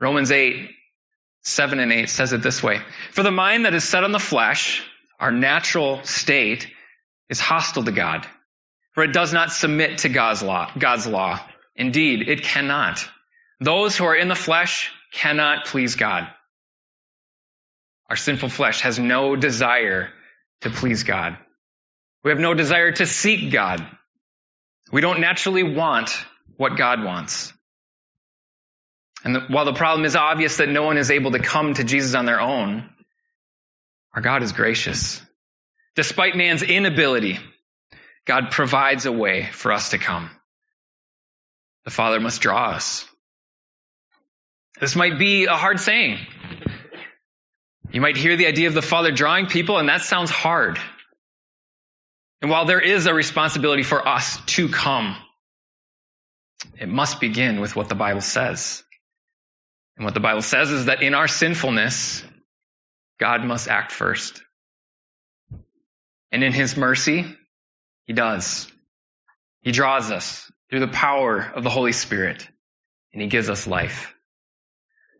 Romans 0.00 0.30
8, 0.30 0.70
7 1.42 1.78
and 1.78 1.92
8 1.92 2.08
says 2.08 2.32
it 2.32 2.42
this 2.42 2.62
way. 2.62 2.80
For 3.12 3.22
the 3.22 3.30
mind 3.30 3.64
that 3.64 3.74
is 3.74 3.84
set 3.84 4.04
on 4.04 4.12
the 4.12 4.18
flesh, 4.18 4.82
our 5.18 5.32
natural 5.32 6.04
state, 6.04 6.68
is 7.28 7.40
hostile 7.40 7.84
to 7.84 7.92
God. 7.92 8.26
For 8.92 9.02
it 9.04 9.12
does 9.12 9.32
not 9.32 9.52
submit 9.52 9.98
to 9.98 10.08
God's 10.08 10.42
law, 10.42 10.70
God's 10.78 11.06
law. 11.06 11.40
Indeed, 11.74 12.28
it 12.28 12.42
cannot. 12.42 13.06
Those 13.60 13.96
who 13.96 14.04
are 14.04 14.16
in 14.16 14.28
the 14.28 14.34
flesh 14.34 14.90
cannot 15.12 15.66
please 15.66 15.96
God. 15.96 16.28
Our 18.08 18.16
sinful 18.16 18.48
flesh 18.48 18.82
has 18.82 18.98
no 18.98 19.36
desire 19.36 20.10
to 20.62 20.70
please 20.70 21.02
God. 21.02 21.36
We 22.24 22.30
have 22.30 22.40
no 22.40 22.54
desire 22.54 22.92
to 22.92 23.06
seek 23.06 23.52
God. 23.52 23.86
We 24.92 25.00
don't 25.00 25.20
naturally 25.20 25.62
want 25.62 26.24
what 26.56 26.76
God 26.76 27.02
wants. 27.02 27.52
And 29.24 29.34
the, 29.34 29.40
while 29.48 29.64
the 29.64 29.72
problem 29.72 30.04
is 30.04 30.14
obvious 30.14 30.58
that 30.58 30.68
no 30.68 30.84
one 30.84 30.98
is 30.98 31.10
able 31.10 31.32
to 31.32 31.40
come 31.40 31.74
to 31.74 31.84
Jesus 31.84 32.14
on 32.14 32.26
their 32.26 32.40
own, 32.40 32.88
our 34.14 34.22
God 34.22 34.42
is 34.42 34.52
gracious. 34.52 35.20
Despite 35.96 36.36
man's 36.36 36.62
inability, 36.62 37.38
God 38.26 38.50
provides 38.50 39.06
a 39.06 39.12
way 39.12 39.48
for 39.50 39.72
us 39.72 39.90
to 39.90 39.98
come. 39.98 40.30
The 41.84 41.90
Father 41.90 42.20
must 42.20 42.40
draw 42.40 42.70
us. 42.70 43.06
This 44.78 44.94
might 44.94 45.18
be 45.18 45.46
a 45.46 45.54
hard 45.54 45.80
saying. 45.80 46.18
You 47.92 48.00
might 48.00 48.16
hear 48.16 48.36
the 48.36 48.46
idea 48.46 48.68
of 48.68 48.74
the 48.74 48.82
Father 48.82 49.10
drawing 49.10 49.46
people, 49.46 49.78
and 49.78 49.88
that 49.88 50.02
sounds 50.02 50.30
hard. 50.30 50.78
And 52.42 52.50
while 52.50 52.66
there 52.66 52.80
is 52.80 53.06
a 53.06 53.14
responsibility 53.14 53.82
for 53.82 54.06
us 54.06 54.38
to 54.46 54.68
come, 54.68 55.16
it 56.78 56.88
must 56.88 57.20
begin 57.20 57.60
with 57.60 57.74
what 57.74 57.88
the 57.88 57.94
Bible 57.94 58.20
says. 58.20 58.82
And 59.96 60.04
what 60.04 60.12
the 60.12 60.20
Bible 60.20 60.42
says 60.42 60.70
is 60.70 60.86
that 60.86 61.02
in 61.02 61.14
our 61.14 61.28
sinfulness, 61.28 62.22
God 63.18 63.42
must 63.44 63.68
act 63.68 63.92
first. 63.92 64.42
And 66.36 66.44
in 66.44 66.52
his 66.52 66.76
mercy, 66.76 67.24
he 68.04 68.12
does. 68.12 68.70
He 69.62 69.72
draws 69.72 70.10
us 70.10 70.52
through 70.68 70.80
the 70.80 70.88
power 70.88 71.40
of 71.40 71.64
the 71.64 71.70
Holy 71.70 71.92
Spirit, 71.92 72.46
and 73.14 73.22
he 73.22 73.28
gives 73.28 73.48
us 73.48 73.66
life. 73.66 74.14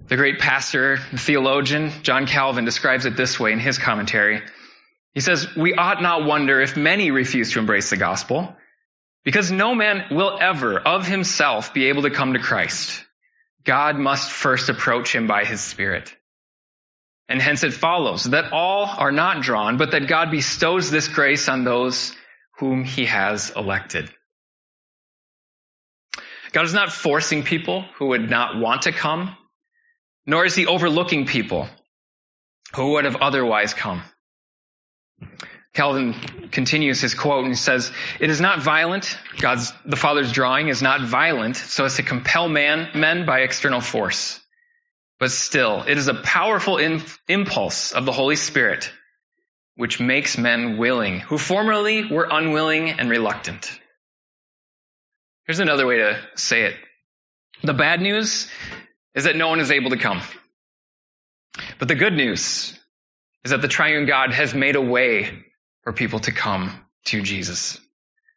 The 0.09 0.17
great 0.17 0.41
pastor, 0.41 0.99
and 1.11 1.19
theologian, 1.19 1.91
John 2.03 2.27
Calvin 2.27 2.67
describes 2.67 3.07
it 3.07 3.17
this 3.17 3.41
way 3.41 3.53
in 3.53 3.59
his 3.59 3.79
commentary. 3.79 4.43
He 5.15 5.21
says, 5.21 5.57
We 5.57 5.73
ought 5.73 6.03
not 6.03 6.27
wonder 6.27 6.61
if 6.61 6.77
many 6.77 7.11
refuse 7.11 7.51
to 7.53 7.61
embrace 7.61 7.89
the 7.89 7.97
gospel, 7.97 8.55
because 9.25 9.51
no 9.51 9.75
man 9.75 10.15
will 10.15 10.37
ever 10.39 10.79
of 10.79 11.07
himself 11.07 11.73
be 11.73 11.87
able 11.87 12.03
to 12.03 12.11
come 12.11 12.35
to 12.35 12.41
Christ. 12.41 13.07
God 13.65 13.97
must 13.97 14.31
first 14.31 14.69
approach 14.69 15.15
him 15.15 15.27
by 15.27 15.47
his 15.47 15.63
Spirit. 15.63 16.15
And 17.29 17.43
hence 17.43 17.65
it 17.65 17.73
follows 17.73 18.25
that 18.25 18.53
all 18.53 18.87
are 18.87 19.13
not 19.13 19.43
drawn, 19.43 19.79
but 19.79 19.91
that 19.93 20.07
God 20.07 20.31
bestows 20.31 20.91
this 20.91 21.09
grace 21.09 21.49
on 21.49 21.65
those 21.65 22.15
whom 22.59 22.85
he 22.85 23.07
has 23.07 23.51
elected. 23.51 24.11
God 26.53 26.65
is 26.65 26.73
not 26.73 26.93
forcing 26.93 27.43
people 27.43 27.85
who 27.99 28.09
would 28.09 28.31
not 28.31 28.59
want 28.59 28.83
to 28.83 28.93
come 28.93 29.37
nor 30.27 30.45
is 30.45 30.55
he 30.55 30.67
overlooking 30.67 31.27
people 31.27 31.69
who 32.75 32.93
would 32.93 33.05
have 33.05 33.17
otherwise 33.17 33.73
come. 33.73 34.03
Calvin 35.73 36.15
continues 36.51 37.01
his 37.01 37.15
quote 37.15 37.45
and 37.45 37.57
says, 37.57 37.93
It 38.19 38.31
is 38.31 38.41
not 38.41 38.61
violent, 38.61 39.17
God's, 39.39 39.73
the 39.85 39.97
Father's 39.97 40.33
drawing 40.33 40.69
is 40.69 40.83
not 40.83 41.03
violent 41.03 41.57
so 41.57 41.85
as 41.85 41.97
to 41.97 42.03
compel 42.03 42.49
man, 42.49 42.89
men 42.99 43.25
by 43.25 43.41
external 43.41 43.81
force. 43.81 44.41
But 45.19 45.31
still, 45.31 45.83
it 45.87 45.97
is 45.97 46.09
a 46.09 46.15
powerful 46.15 46.79
impulse 47.29 47.93
of 47.93 48.05
the 48.05 48.13
Holy 48.13 48.37
Spirit 48.37 48.93
which 49.77 50.01
makes 50.01 50.39
men 50.39 50.79
willing, 50.79 51.21
who 51.21 51.37
formerly 51.37 52.11
were 52.11 52.29
unwilling 52.31 52.91
and 52.91 53.11
reluctant. 53.11 53.71
Here's 55.47 55.61
another 55.61 55.87
way 55.87 55.99
to 55.99 56.19
say 56.35 56.63
it. 56.63 56.75
The 57.63 57.75
bad 57.75 58.01
news 58.01 58.49
is 59.15 59.25
that 59.25 59.37
no 59.37 59.49
one 59.49 59.61
is 59.61 59.71
able 59.71 59.91
to 59.91 59.99
come. 59.99 60.23
But 61.79 61.89
the 61.89 61.95
good 61.95 62.15
news 62.15 62.79
is 63.45 63.51
that 63.51 63.63
the 63.63 63.69
triune 63.69 64.07
God 64.07 64.33
has 64.33 64.55
made 64.55 64.77
a 64.77 64.81
way 64.81 65.45
for 65.83 65.93
people 65.93 66.21
to 66.21 66.33
come 66.33 66.85
to 67.07 67.23
Jesus. 67.23 67.79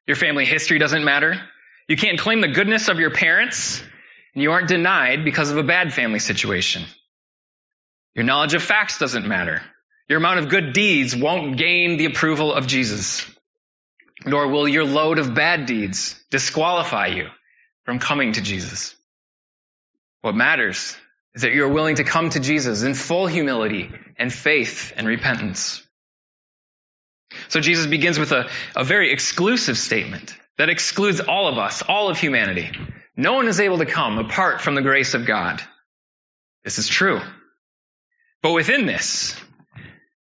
Your 0.07 0.15
family 0.15 0.45
history 0.45 0.77
doesn't 0.77 1.03
matter. 1.03 1.41
You 1.87 1.97
can't 1.97 2.19
claim 2.19 2.41
the 2.41 2.47
goodness 2.49 2.87
of 2.89 2.99
your 2.99 3.11
parents, 3.11 3.81
and 4.39 4.43
you 4.45 4.53
aren't 4.53 4.69
denied 4.69 5.25
because 5.25 5.51
of 5.51 5.57
a 5.57 5.63
bad 5.63 5.91
family 5.91 6.19
situation. 6.19 6.85
Your 8.15 8.23
knowledge 8.23 8.53
of 8.53 8.63
facts 8.63 8.97
doesn't 8.97 9.27
matter. 9.27 9.61
Your 10.07 10.19
amount 10.19 10.39
of 10.39 10.47
good 10.47 10.71
deeds 10.71 11.13
won't 11.13 11.57
gain 11.57 11.97
the 11.97 12.05
approval 12.05 12.53
of 12.53 12.65
Jesus. 12.65 13.29
Nor 14.25 14.47
will 14.47 14.65
your 14.65 14.85
load 14.85 15.19
of 15.19 15.33
bad 15.35 15.65
deeds 15.65 16.17
disqualify 16.31 17.07
you 17.07 17.27
from 17.83 17.99
coming 17.99 18.31
to 18.31 18.41
Jesus. 18.41 18.95
What 20.21 20.35
matters 20.35 20.95
is 21.35 21.41
that 21.41 21.53
you're 21.53 21.67
willing 21.67 21.95
to 21.95 22.05
come 22.05 22.29
to 22.29 22.39
Jesus 22.39 22.83
in 22.83 22.93
full 22.93 23.27
humility 23.27 23.91
and 24.17 24.31
faith 24.31 24.93
and 24.95 25.05
repentance. 25.05 25.85
So 27.49 27.59
Jesus 27.59 27.87
begins 27.87 28.17
with 28.17 28.31
a, 28.31 28.49
a 28.73 28.85
very 28.85 29.11
exclusive 29.11 29.77
statement 29.77 30.33
that 30.57 30.69
excludes 30.69 31.19
all 31.19 31.49
of 31.49 31.57
us, 31.57 31.81
all 31.81 32.09
of 32.09 32.17
humanity. 32.17 32.71
No 33.19 33.33
one 33.33 33.49
is 33.49 33.59
able 33.59 33.79
to 33.79 33.85
come 33.85 34.17
apart 34.17 34.61
from 34.61 34.75
the 34.75 34.81
grace 34.81 35.13
of 35.13 35.25
God. 35.25 35.61
This 36.63 36.79
is 36.79 36.87
true. 36.87 37.19
But 38.41 38.53
within 38.53 38.85
this 38.85 39.35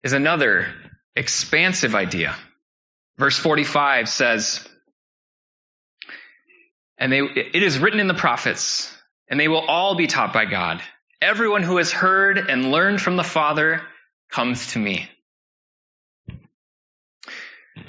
is 0.03 0.13
another 0.13 0.67
expansive 1.15 1.95
idea. 1.95 2.35
Verse 3.17 3.39
45 3.39 4.07
says, 4.07 4.69
and 6.99 7.11
they, 7.11 7.21
it 7.21 7.63
is 7.63 7.79
written 7.79 7.99
in 7.99 8.07
the 8.07 8.13
prophets, 8.13 8.95
and 9.27 9.39
they 9.39 9.47
will 9.47 9.65
all 9.65 9.95
be 9.95 10.05
taught 10.05 10.31
by 10.31 10.45
God. 10.45 10.79
Everyone 11.19 11.63
who 11.63 11.77
has 11.77 11.91
heard 11.91 12.37
and 12.37 12.71
learned 12.71 13.01
from 13.01 13.15
the 13.15 13.23
Father 13.23 13.81
comes 14.29 14.73
to 14.73 14.79
me. 14.79 15.09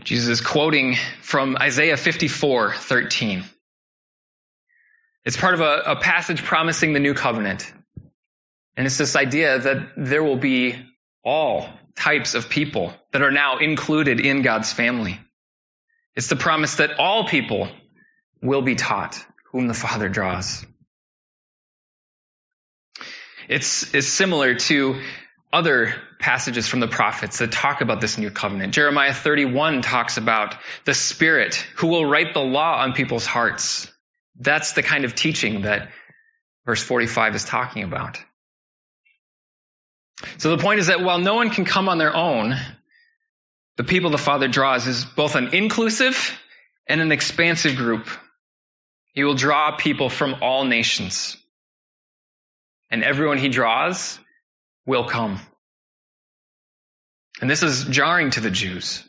Jesus 0.04 0.28
is 0.28 0.40
quoting 0.40 0.96
from 1.20 1.54
Isaiah 1.60 1.98
54, 1.98 2.72
13. 2.72 3.44
It's 5.26 5.36
part 5.36 5.54
of 5.54 5.60
a, 5.60 5.82
a 5.86 5.96
passage 5.96 6.44
promising 6.44 6.92
the 6.92 7.00
new 7.00 7.12
covenant. 7.12 7.70
And 8.76 8.86
it's 8.86 8.96
this 8.96 9.16
idea 9.16 9.58
that 9.58 9.88
there 9.96 10.22
will 10.22 10.36
be 10.36 10.76
all 11.24 11.68
types 11.96 12.34
of 12.34 12.48
people 12.48 12.94
that 13.12 13.22
are 13.22 13.32
now 13.32 13.58
included 13.58 14.20
in 14.20 14.42
God's 14.42 14.72
family. 14.72 15.18
It's 16.14 16.28
the 16.28 16.36
promise 16.36 16.76
that 16.76 17.00
all 17.00 17.26
people 17.26 17.68
will 18.40 18.62
be 18.62 18.76
taught 18.76 19.24
whom 19.50 19.66
the 19.66 19.74
Father 19.74 20.08
draws. 20.08 20.64
It's, 23.48 23.94
it's 23.94 24.06
similar 24.06 24.54
to 24.54 25.00
other 25.52 25.94
passages 26.20 26.68
from 26.68 26.78
the 26.78 26.88
prophets 26.88 27.38
that 27.38 27.50
talk 27.50 27.80
about 27.80 28.00
this 28.00 28.16
new 28.16 28.30
covenant. 28.30 28.74
Jeremiah 28.74 29.14
31 29.14 29.82
talks 29.82 30.18
about 30.18 30.54
the 30.84 30.94
Spirit 30.94 31.56
who 31.76 31.88
will 31.88 32.06
write 32.06 32.32
the 32.32 32.40
law 32.40 32.80
on 32.80 32.92
people's 32.92 33.26
hearts. 33.26 33.90
That's 34.38 34.72
the 34.72 34.82
kind 34.82 35.04
of 35.04 35.14
teaching 35.14 35.62
that 35.62 35.90
verse 36.64 36.82
45 36.82 37.36
is 37.36 37.44
talking 37.44 37.84
about. 37.84 38.18
So 40.38 40.54
the 40.54 40.62
point 40.62 40.80
is 40.80 40.86
that 40.86 41.02
while 41.02 41.18
no 41.18 41.34
one 41.34 41.50
can 41.50 41.64
come 41.64 41.88
on 41.88 41.98
their 41.98 42.14
own, 42.14 42.54
the 43.76 43.84
people 43.84 44.10
the 44.10 44.18
Father 44.18 44.48
draws 44.48 44.86
is 44.86 45.04
both 45.04 45.34
an 45.34 45.54
inclusive 45.54 46.38
and 46.86 47.00
an 47.00 47.12
expansive 47.12 47.76
group. 47.76 48.08
He 49.12 49.24
will 49.24 49.34
draw 49.34 49.76
people 49.76 50.08
from 50.08 50.36
all 50.42 50.64
nations. 50.64 51.36
And 52.90 53.02
everyone 53.02 53.38
he 53.38 53.48
draws 53.48 54.18
will 54.86 55.04
come. 55.04 55.40
And 57.40 57.50
this 57.50 57.62
is 57.62 57.84
jarring 57.84 58.30
to 58.30 58.40
the 58.40 58.50
Jews. 58.50 59.02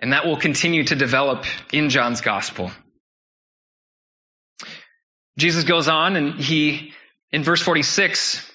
And 0.00 0.12
that 0.12 0.26
will 0.26 0.36
continue 0.36 0.84
to 0.84 0.94
develop 0.94 1.44
in 1.72 1.90
John's 1.90 2.20
gospel. 2.20 2.70
Jesus 5.40 5.64
goes 5.64 5.88
on 5.88 6.16
and 6.16 6.34
he, 6.34 6.92
in 7.32 7.42
verse 7.42 7.62
46, 7.62 8.46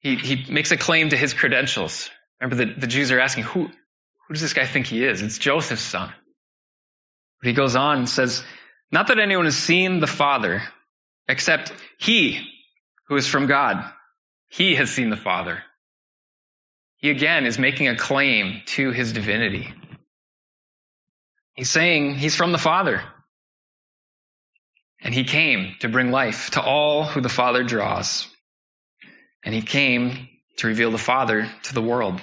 he, 0.00 0.16
he 0.16 0.52
makes 0.52 0.70
a 0.70 0.76
claim 0.76 1.08
to 1.08 1.16
his 1.16 1.34
credentials. 1.34 2.10
Remember, 2.40 2.64
the, 2.64 2.80
the 2.80 2.86
Jews 2.86 3.10
are 3.10 3.18
asking, 3.18 3.44
who, 3.44 3.64
who 3.64 4.34
does 4.34 4.42
this 4.42 4.52
guy 4.52 4.66
think 4.66 4.86
he 4.86 5.02
is? 5.04 5.22
It's 5.22 5.38
Joseph's 5.38 5.82
son. 5.82 6.12
But 7.40 7.48
he 7.48 7.54
goes 7.54 7.74
on 7.74 7.98
and 7.98 8.08
says, 8.08 8.44
Not 8.92 9.08
that 9.08 9.18
anyone 9.18 9.46
has 9.46 9.56
seen 9.56 10.00
the 10.00 10.06
Father, 10.06 10.62
except 11.26 11.72
he 11.98 12.46
who 13.08 13.16
is 13.16 13.26
from 13.26 13.46
God. 13.46 13.90
He 14.48 14.74
has 14.74 14.90
seen 14.90 15.10
the 15.10 15.16
Father. 15.16 15.62
He 16.98 17.10
again 17.10 17.46
is 17.46 17.58
making 17.58 17.88
a 17.88 17.96
claim 17.96 18.62
to 18.66 18.90
his 18.90 19.12
divinity. 19.12 19.72
He's 21.54 21.70
saying 21.70 22.16
he's 22.16 22.36
from 22.36 22.52
the 22.52 22.58
Father. 22.58 23.02
And 25.06 25.14
he 25.14 25.22
came 25.22 25.76
to 25.78 25.88
bring 25.88 26.10
life 26.10 26.50
to 26.50 26.60
all 26.60 27.04
who 27.04 27.20
the 27.20 27.28
Father 27.28 27.62
draws. 27.62 28.26
And 29.44 29.54
he 29.54 29.62
came 29.62 30.28
to 30.56 30.66
reveal 30.66 30.90
the 30.90 30.98
Father 30.98 31.48
to 31.62 31.74
the 31.74 31.80
world. 31.80 32.20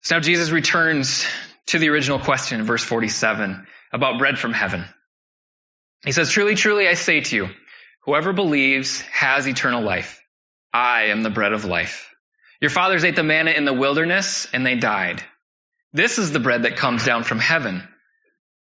So 0.00 0.14
now 0.14 0.20
Jesus 0.20 0.48
returns 0.48 1.26
to 1.66 1.78
the 1.78 1.90
original 1.90 2.18
question 2.18 2.58
in 2.58 2.64
verse 2.64 2.82
47 2.82 3.66
about 3.92 4.18
bread 4.18 4.38
from 4.38 4.54
heaven. 4.54 4.86
He 6.06 6.12
says, 6.12 6.30
Truly, 6.30 6.54
truly, 6.54 6.88
I 6.88 6.94
say 6.94 7.20
to 7.20 7.36
you, 7.36 7.48
whoever 8.06 8.32
believes 8.32 9.02
has 9.02 9.46
eternal 9.46 9.82
life. 9.82 10.22
I 10.72 11.08
am 11.08 11.22
the 11.22 11.28
bread 11.28 11.52
of 11.52 11.66
life. 11.66 12.08
Your 12.62 12.70
fathers 12.70 13.04
ate 13.04 13.14
the 13.14 13.22
manna 13.22 13.50
in 13.50 13.66
the 13.66 13.74
wilderness 13.74 14.48
and 14.54 14.64
they 14.64 14.76
died. 14.76 15.22
This 15.92 16.16
is 16.16 16.32
the 16.32 16.40
bread 16.40 16.62
that 16.62 16.78
comes 16.78 17.04
down 17.04 17.24
from 17.24 17.38
heaven 17.38 17.86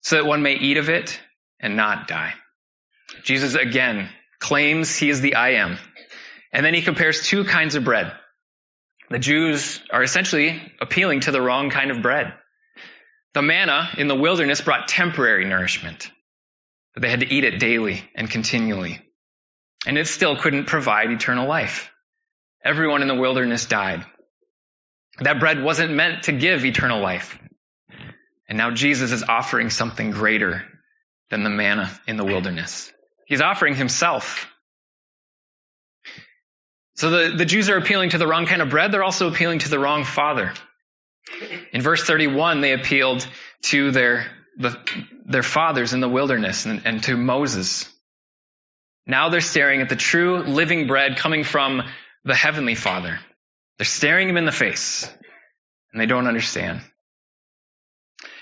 so 0.01 0.15
that 0.17 0.25
one 0.25 0.41
may 0.41 0.55
eat 0.55 0.77
of 0.77 0.89
it 0.89 1.19
and 1.59 1.75
not 1.75 2.07
die. 2.07 2.33
Jesus 3.23 3.55
again 3.55 4.09
claims 4.39 4.95
he 4.95 5.09
is 5.09 5.21
the 5.21 5.35
I 5.35 5.51
am. 5.51 5.77
And 6.51 6.65
then 6.65 6.73
he 6.73 6.81
compares 6.81 7.27
two 7.27 7.43
kinds 7.43 7.75
of 7.75 7.83
bread. 7.83 8.11
The 9.09 9.19
Jews 9.19 9.81
are 9.91 10.03
essentially 10.03 10.61
appealing 10.79 11.21
to 11.21 11.31
the 11.31 11.41
wrong 11.41 11.69
kind 11.69 11.91
of 11.91 12.01
bread. 12.01 12.33
The 13.33 13.41
manna 13.41 13.89
in 13.97 14.07
the 14.07 14.15
wilderness 14.15 14.61
brought 14.61 14.87
temporary 14.87 15.45
nourishment, 15.45 16.11
but 16.93 17.01
they 17.01 17.09
had 17.09 17.19
to 17.19 17.31
eat 17.31 17.43
it 17.43 17.59
daily 17.59 18.03
and 18.15 18.29
continually. 18.29 19.01
And 19.85 19.97
it 19.97 20.07
still 20.07 20.35
couldn't 20.35 20.65
provide 20.65 21.11
eternal 21.11 21.47
life. 21.47 21.91
Everyone 22.63 23.01
in 23.01 23.07
the 23.07 23.15
wilderness 23.15 23.65
died. 23.65 24.05
That 25.19 25.39
bread 25.39 25.63
wasn't 25.63 25.93
meant 25.93 26.23
to 26.23 26.31
give 26.31 26.65
eternal 26.65 27.01
life. 27.01 27.37
And 28.49 28.57
now 28.57 28.71
Jesus 28.71 29.11
is 29.11 29.23
offering 29.23 29.69
something 29.69 30.09
greater 30.09 30.63
than 31.29 31.43
the 31.43 31.51
manna 31.51 31.89
in 32.07 32.17
the 32.17 32.25
wilderness. 32.25 32.91
He's 33.27 33.41
offering 33.41 33.75
himself. 33.75 34.47
So 36.95 37.11
the, 37.11 37.37
the 37.37 37.45
Jews 37.45 37.69
are 37.69 37.77
appealing 37.77 38.09
to 38.09 38.17
the 38.17 38.27
wrong 38.27 38.47
kind 38.47 38.63
of 38.63 38.69
bread. 38.69 38.91
They're 38.91 39.03
also 39.03 39.31
appealing 39.31 39.59
to 39.59 39.69
the 39.69 39.79
wrong 39.79 40.03
father. 40.03 40.51
In 41.71 41.81
verse 41.81 42.03
31, 42.03 42.61
they 42.61 42.73
appealed 42.73 43.25
to 43.67 43.91
their, 43.91 44.25
the, 44.57 44.75
their 45.25 45.43
fathers 45.43 45.93
in 45.93 45.99
the 45.99 46.09
wilderness 46.09 46.65
and, 46.65 46.81
and 46.85 47.03
to 47.03 47.15
Moses. 47.15 47.87
Now 49.05 49.29
they're 49.29 49.41
staring 49.41 49.81
at 49.81 49.89
the 49.89 49.95
true 49.95 50.39
living 50.39 50.87
bread 50.87 51.17
coming 51.17 51.43
from 51.43 51.83
the 52.25 52.35
heavenly 52.35 52.75
father. 52.75 53.19
They're 53.77 53.85
staring 53.85 54.27
him 54.27 54.37
in 54.37 54.45
the 54.45 54.51
face 54.51 55.07
and 55.93 56.01
they 56.01 56.07
don't 56.07 56.27
understand. 56.27 56.81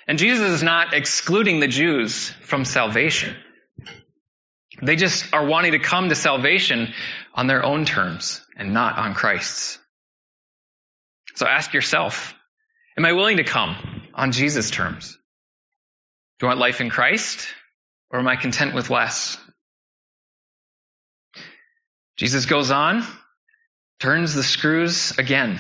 And 0.08 0.18
Jesus 0.18 0.50
is 0.50 0.64
not 0.64 0.94
excluding 0.94 1.60
the 1.60 1.68
Jews 1.68 2.30
from 2.42 2.64
salvation. 2.64 3.36
They 4.82 4.96
just 4.96 5.34
are 5.34 5.46
wanting 5.46 5.74
to 5.74 5.80
come 5.80 6.10
to 6.10 6.16
salvation 6.16 6.94
on 7.34 7.48
their 7.48 7.64
own 7.64 7.86
terms 7.86 8.42
and 8.56 8.74
not 8.74 8.98
on 8.98 9.16
Christ's. 9.16 9.80
So 11.36 11.46
ask 11.46 11.74
yourself, 11.74 12.34
am 12.98 13.06
I 13.06 13.14
willing 13.14 13.38
to 13.38 13.44
come 13.44 13.76
on 14.14 14.32
Jesus' 14.32 14.72
terms? 14.72 15.18
Do 16.40 16.46
I 16.46 16.50
want 16.50 16.60
life 16.60 16.80
in 16.80 16.90
Christ 16.90 17.48
or 18.10 18.20
am 18.20 18.28
I 18.28 18.36
content 18.36 18.76
with 18.76 18.90
less? 18.90 19.38
Jesus 22.16 22.46
goes 22.46 22.72
on, 22.72 23.04
turns 24.00 24.34
the 24.34 24.44
screws 24.44 25.18
again. 25.18 25.60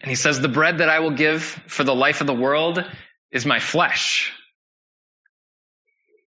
And 0.00 0.10
he 0.10 0.16
says, 0.16 0.40
the 0.40 0.48
bread 0.48 0.78
that 0.78 0.88
I 0.88 1.00
will 1.00 1.12
give 1.12 1.42
for 1.42 1.84
the 1.84 1.94
life 1.94 2.20
of 2.20 2.26
the 2.26 2.34
world 2.34 2.84
is 3.30 3.46
my 3.46 3.58
flesh. 3.58 4.32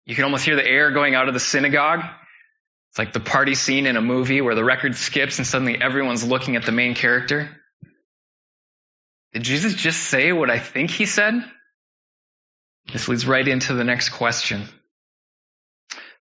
You 0.06 0.15
can 0.15 0.24
almost 0.24 0.45
hear 0.45 0.56
the 0.56 0.67
air 0.67 0.91
going 0.91 1.15
out 1.15 1.28
of 1.28 1.34
the 1.34 1.39
synagogue. 1.39 2.02
It's 2.89 3.00
like 3.00 3.13
the 3.13 3.19
party 3.21 3.56
scene 3.56 3.86
in 3.86 3.95
a 3.95 4.02
movie 4.02 4.41
where 4.41 4.56
the 4.56 4.63
record 4.63 4.95
skips 4.95 5.38
and 5.38 5.47
suddenly 5.47 5.82
everyone's 5.82 6.28
looking 6.28 6.58
at 6.58 6.65
the 6.65 6.74
main 6.74 6.95
character. 6.95 7.50
Did 9.34 9.43
Jesus 9.43 9.76
just 9.76 10.02
say 10.02 10.34
what 10.34 10.50
I 10.50 10.60
think 10.60 10.89
he 10.91 11.06
said? 11.06 11.34
This 12.91 13.08
leads 13.08 13.26
right 13.26 13.47
into 13.47 13.74
the 13.74 13.86
next 13.86 14.10
question. 14.10 14.67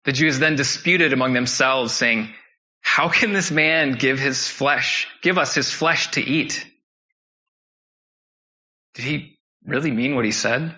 The 0.05 0.13
Jews 0.13 0.39
then 0.39 0.57
disputed 0.57 1.13
among 1.13 1.33
themselves, 1.33 1.93
saying, 1.93 2.33
How 2.81 3.09
can 3.09 3.33
this 3.33 3.51
man 3.51 3.93
give 3.93 4.19
his 4.19 4.47
flesh, 4.47 5.09
give 5.23 5.39
us 5.39 5.55
his 5.55 5.71
flesh 5.71 6.13
to 6.13 6.21
eat? 6.23 6.67
Did 8.95 9.05
he 9.05 9.39
really 9.65 9.91
mean 9.91 10.15
what 10.15 10.25
he 10.25 10.33
said? 10.33 10.75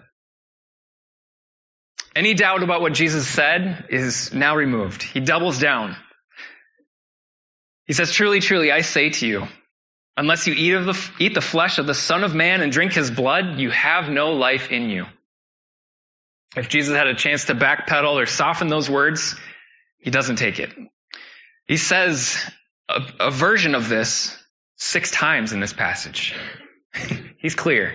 Any 2.15 2.35
doubt 2.35 2.63
about 2.63 2.83
what 2.83 2.93
Jesus 2.93 3.27
said 3.27 3.87
is 3.89 4.35
now 4.35 4.55
removed. 4.55 5.03
He 5.03 5.21
doubles 5.21 5.59
down. 5.59 5.97
He 7.87 7.95
says, 7.95 8.13
Truly, 8.13 8.41
truly, 8.41 8.71
I 8.71 8.83
say 8.83 9.11
to 9.11 9.27
you, 9.27 9.49
unless 10.17 10.47
you 10.47 10.53
eat, 10.55 10.75
of 10.75 10.85
the, 10.85 11.11
eat 11.19 11.35
the 11.35 11.41
flesh 11.41 11.79
of 11.79 11.87
the 11.87 11.95
Son 11.95 12.23
of 12.23 12.35
Man 12.35 12.61
and 12.61 12.71
drink 12.71 12.93
his 12.93 13.11
blood, 13.11 13.59
you 13.59 13.71
have 13.71 14.11
no 14.11 14.33
life 14.33 14.71
in 14.71 14.91
you. 14.91 15.07
If 16.55 16.69
Jesus 16.69 16.95
had 16.95 17.07
a 17.07 17.15
chance 17.15 17.47
to 17.47 17.55
backpedal 17.55 18.15
or 18.15 18.27
soften 18.27 18.69
those 18.69 18.91
words, 18.91 19.35
he 19.99 20.11
doesn't 20.11 20.37
take 20.37 20.59
it. 20.59 20.71
He 21.67 21.79
says 21.79 22.37
a, 22.91 23.01
a 23.21 23.31
version 23.31 23.75
of 23.75 23.89
this 23.89 24.37
six 24.77 25.11
times 25.11 25.53
in 25.53 25.61
this 25.61 25.73
passage. 25.73 26.35
He's 27.43 27.57
clear. 27.57 27.93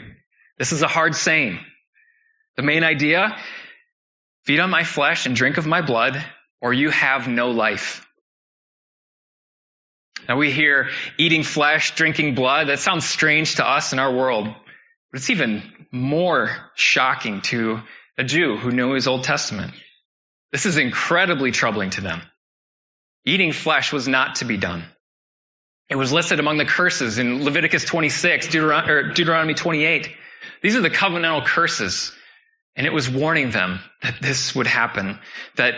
This 0.60 0.74
is 0.74 0.82
a 0.82 0.88
hard 0.88 1.16
saying. 1.16 1.58
The 2.58 2.64
main 2.64 2.84
idea, 2.84 3.38
feed 4.44 4.60
on 4.60 4.70
my 4.70 4.84
flesh 4.84 5.26
and 5.26 5.36
drink 5.36 5.58
of 5.58 5.66
my 5.66 5.82
blood, 5.82 6.22
or 6.62 6.74
you 6.74 6.90
have 6.90 7.30
no 7.30 7.52
life. 7.52 8.06
Now 10.28 10.36
we 10.36 10.52
hear 10.52 10.90
eating 11.18 11.44
flesh, 11.44 11.96
drinking 11.96 12.36
blood. 12.36 12.68
That 12.68 12.80
sounds 12.80 13.06
strange 13.06 13.56
to 13.56 13.66
us 13.66 13.94
in 13.94 14.00
our 14.00 14.14
world, 14.14 14.48
but 14.48 15.20
it's 15.20 15.30
even 15.30 15.64
more 15.92 16.50
shocking 16.76 17.42
to 17.44 17.80
a 18.18 18.26
Jew 18.26 18.58
who 18.58 18.72
knew 18.72 18.94
his 18.94 19.08
Old 19.08 19.24
Testament. 19.24 19.74
This 20.52 20.66
is 20.66 20.78
incredibly 20.78 21.52
troubling 21.52 21.92
to 21.92 22.02
them. 22.02 22.22
Eating 23.24 23.54
flesh 23.54 23.94
was 23.94 24.10
not 24.10 24.36
to 24.36 24.46
be 24.46 24.58
done. 24.58 24.84
It 25.90 25.96
was 25.96 26.12
listed 26.12 26.40
among 26.40 26.58
the 26.58 26.66
curses 26.66 27.18
in 27.18 27.44
Leviticus 27.44 27.86
26, 27.86 28.48
Deuteron- 28.48 29.14
Deuteronomy 29.14 29.54
28. 29.54 30.10
These 30.62 30.76
are 30.76 30.82
the 30.82 30.90
covenantal 30.90 31.46
curses. 31.46 32.12
And 32.76 32.86
it 32.86 32.94
was 32.94 33.10
warning 33.10 33.52
them 33.52 33.80
that 34.04 34.22
this 34.22 34.54
would 34.54 34.68
happen, 34.68 35.20
that 35.56 35.76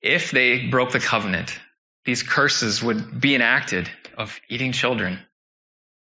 if 0.00 0.30
they 0.30 0.68
broke 0.68 0.92
the 0.92 1.00
covenant, 1.00 1.58
these 2.04 2.22
curses 2.22 2.82
would 2.82 3.20
be 3.20 3.34
enacted 3.34 3.90
of 4.16 4.40
eating 4.48 4.72
children. 4.72 5.18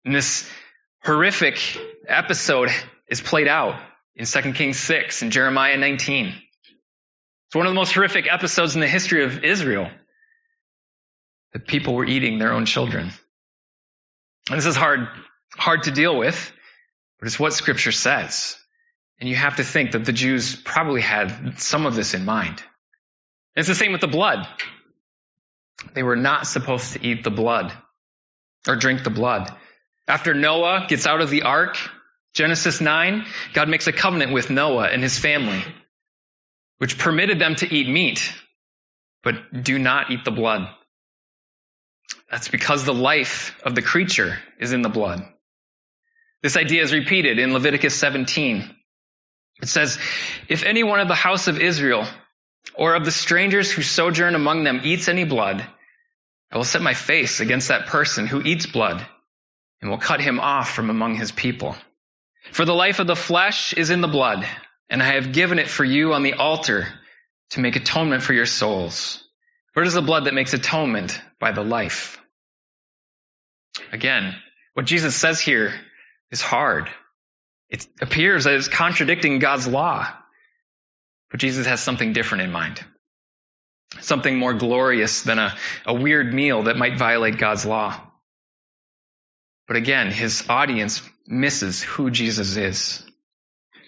And 0.06 0.16
this 0.16 0.50
horrific 1.04 1.60
episode 2.08 2.70
is 3.08 3.20
played 3.20 3.48
out 3.48 3.82
in 4.16 4.26
2 4.26 4.54
Kings 4.54 4.80
6 4.80 5.22
and 5.22 5.32
Jeremiah 5.32 5.78
19. 5.78 6.28
It's 6.28 7.56
one 7.56 7.66
of 7.66 7.72
the 7.72 7.76
most 7.76 7.94
horrific 7.94 8.32
episodes 8.32 8.76
in 8.76 8.82
the 8.82 8.88
history 8.88 9.26
of 9.26 9.44
Israel. 9.44 9.90
That 11.54 11.68
people 11.68 11.94
were 11.96 12.06
eating 12.06 12.40
their 12.40 12.54
own 12.54 12.66
children. 12.66 13.12
And 14.50 14.58
this 14.58 14.66
is 14.66 14.76
hard, 14.76 15.08
hard 15.56 15.84
to 15.84 15.92
deal 15.92 16.18
with, 16.18 16.52
but 17.20 17.28
it's 17.28 17.40
what 17.40 17.54
scripture 17.54 17.92
says. 17.92 18.58
And 19.20 19.30
you 19.30 19.36
have 19.36 19.58
to 19.58 19.64
think 19.64 19.92
that 19.92 20.06
the 20.06 20.14
Jews 20.14 20.56
probably 20.56 21.02
had 21.02 21.60
some 21.60 21.86
of 21.86 21.96
this 21.96 22.14
in 22.14 22.26
mind. 22.26 22.64
And 23.56 23.62
it's 23.62 23.68
the 23.68 23.76
same 23.76 23.92
with 23.92 24.02
the 24.02 24.08
blood. 24.08 24.48
They 25.94 26.04
were 26.04 26.16
not 26.16 26.48
supposed 26.48 26.94
to 26.94 27.06
eat 27.06 27.24
the 27.24 27.32
blood 27.32 27.72
or 28.68 28.76
drink 28.76 29.04
the 29.04 29.10
blood. 29.10 29.52
After 30.08 30.34
Noah 30.34 30.86
gets 30.88 31.06
out 31.06 31.22
of 31.22 31.30
the 31.30 31.44
ark, 31.44 31.78
Genesis 32.34 32.82
9, 32.82 33.26
God 33.54 33.70
makes 33.70 33.88
a 33.88 33.92
covenant 33.92 34.32
with 34.34 34.50
Noah 34.50 34.88
and 34.88 35.04
his 35.04 35.20
family, 35.20 35.64
which 36.78 36.98
permitted 36.98 37.40
them 37.40 37.56
to 37.56 37.74
eat 37.74 37.90
meat, 37.90 38.34
but 39.24 39.36
do 39.64 39.78
not 39.78 40.12
eat 40.12 40.24
the 40.24 40.32
blood. 40.32 40.68
That's 42.32 42.48
because 42.48 42.86
the 42.86 42.94
life 42.94 43.60
of 43.64 43.76
the 43.76 43.82
creature 43.82 44.40
is 44.58 44.72
in 44.72 44.82
the 44.82 44.90
blood. 44.90 45.22
This 46.42 46.56
idea 46.56 46.82
is 46.82 46.94
repeated 46.94 47.40
in 47.40 47.54
Leviticus 47.54 47.94
17. 47.96 48.74
It 49.62 49.68
says, 49.68 50.00
If 50.48 50.64
any 50.64 50.84
one 50.84 51.02
of 51.02 51.10
the 51.10 51.14
house 51.14 51.48
of 51.48 51.60
Israel 51.60 52.08
or 52.74 52.96
of 52.96 53.04
the 53.04 53.12
strangers 53.12 53.70
who 53.70 53.82
sojourn 53.82 54.34
among 54.34 54.64
them 54.64 54.80
eats 54.84 55.10
any 55.10 55.26
blood, 55.26 55.68
I 56.50 56.58
will 56.58 56.64
set 56.64 56.82
my 56.82 56.94
face 56.94 57.42
against 57.42 57.68
that 57.68 57.88
person 57.88 58.28
who 58.28 58.42
eats 58.42 58.66
blood 58.66 59.06
and 59.82 59.92
will 59.92 59.98
cut 59.98 60.22
him 60.22 60.40
off 60.40 60.72
from 60.74 60.90
among 60.90 61.16
his 61.16 61.34
people. 61.34 61.76
For 62.54 62.64
the 62.64 62.74
life 62.74 63.00
of 63.00 63.08
the 63.08 63.16
flesh 63.16 63.74
is 63.74 63.90
in 63.90 64.00
the 64.00 64.08
blood, 64.08 64.48
and 64.90 65.04
I 65.04 65.14
have 65.14 65.34
given 65.34 65.60
it 65.60 65.68
for 65.68 65.84
you 65.84 66.14
on 66.14 66.24
the 66.24 66.34
altar 66.34 66.88
to 67.52 67.60
make 67.60 67.76
atonement 67.76 68.24
for 68.24 68.34
your 68.34 68.46
souls. 68.46 69.22
For 69.74 69.84
it 69.84 69.88
is 69.88 69.94
the 69.94 70.02
blood 70.02 70.26
that 70.26 70.34
makes 70.34 70.54
atonement 70.54 71.22
by 71.40 71.52
the 71.52 71.64
life. 71.64 72.21
Again, 73.92 74.36
what 74.74 74.86
Jesus 74.86 75.16
says 75.16 75.40
here 75.40 75.74
is 76.32 76.42
hard. 76.42 76.90
It 77.70 77.88
appears 78.02 78.48
as 78.48 78.68
contradicting 78.68 79.40
God's 79.40 79.68
law. 79.68 80.08
But 81.30 81.40
Jesus 81.40 81.66
has 81.66 81.80
something 81.80 82.14
different 82.14 82.44
in 82.44 82.52
mind. 82.52 82.84
Something 84.02 84.38
more 84.38 84.54
glorious 84.54 85.24
than 85.24 85.40
a, 85.40 85.56
a 85.86 85.94
weird 85.94 86.34
meal 86.34 86.64
that 86.64 86.78
might 86.78 86.98
violate 86.98 87.38
God's 87.38 87.66
law. 87.66 88.00
But 89.68 89.78
again, 89.78 90.12
his 90.12 90.44
audience 90.50 91.02
misses 91.26 91.82
who 91.82 92.12
Jesus 92.12 92.58
is. 92.58 93.04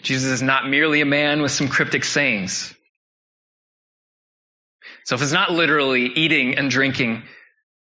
Jesus 0.01 0.31
is 0.31 0.41
not 0.41 0.69
merely 0.69 1.01
a 1.01 1.05
man 1.05 1.41
with 1.41 1.51
some 1.51 1.67
cryptic 1.67 2.03
sayings. 2.03 2.73
So 5.05 5.15
if 5.15 5.21
it's 5.21 5.31
not 5.33 5.51
literally 5.51 6.05
eating 6.05 6.57
and 6.57 6.69
drinking, 6.69 7.23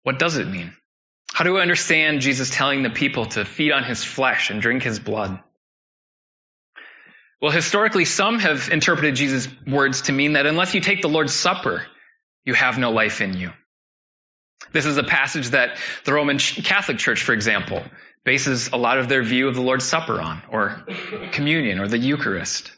what 0.04 0.20
does 0.20 0.38
it 0.38 0.48
mean? 0.48 0.74
How 1.38 1.44
do 1.44 1.54
we 1.54 1.62
understand 1.62 2.22
Jesus 2.22 2.50
telling 2.50 2.82
the 2.82 2.90
people 2.90 3.28
to 3.28 3.46
feed 3.46 3.72
on 3.72 3.84
his 3.84 4.04
flesh 4.04 4.50
and 4.50 4.60
drink 4.60 4.82
his 4.82 4.98
blood? 4.98 5.40
Well, 7.40 7.52
historically, 7.52 8.06
some 8.06 8.40
have 8.40 8.70
interpreted 8.72 9.14
Jesus' 9.14 9.48
words 9.68 10.02
to 10.04 10.14
mean 10.14 10.34
that 10.34 10.48
unless 10.48 10.74
you 10.74 10.82
take 10.82 11.04
the 11.04 11.10
Lord's 11.10 11.36
Supper, 11.36 11.86
you 12.44 12.56
have 12.56 12.80
no 12.80 12.90
life 12.90 13.22
in 13.22 13.38
you. 13.38 13.52
This 14.74 14.88
is 14.88 14.98
a 14.98 15.04
passage 15.04 15.50
that 15.50 15.78
the 16.06 16.14
Roman 16.14 16.40
Catholic 16.40 16.98
Church, 16.98 17.22
for 17.22 17.34
example, 17.34 17.84
bases 18.26 18.72
a 18.74 18.78
lot 18.78 18.98
of 18.98 19.08
their 19.08 19.22
view 19.22 19.48
of 19.48 19.54
the 19.54 19.62
Lord's 19.62 19.86
Supper 19.86 20.20
on, 20.20 20.42
or 20.50 20.88
communion, 21.34 21.78
or 21.78 21.88
the 21.88 22.00
Eucharist. 22.00 22.72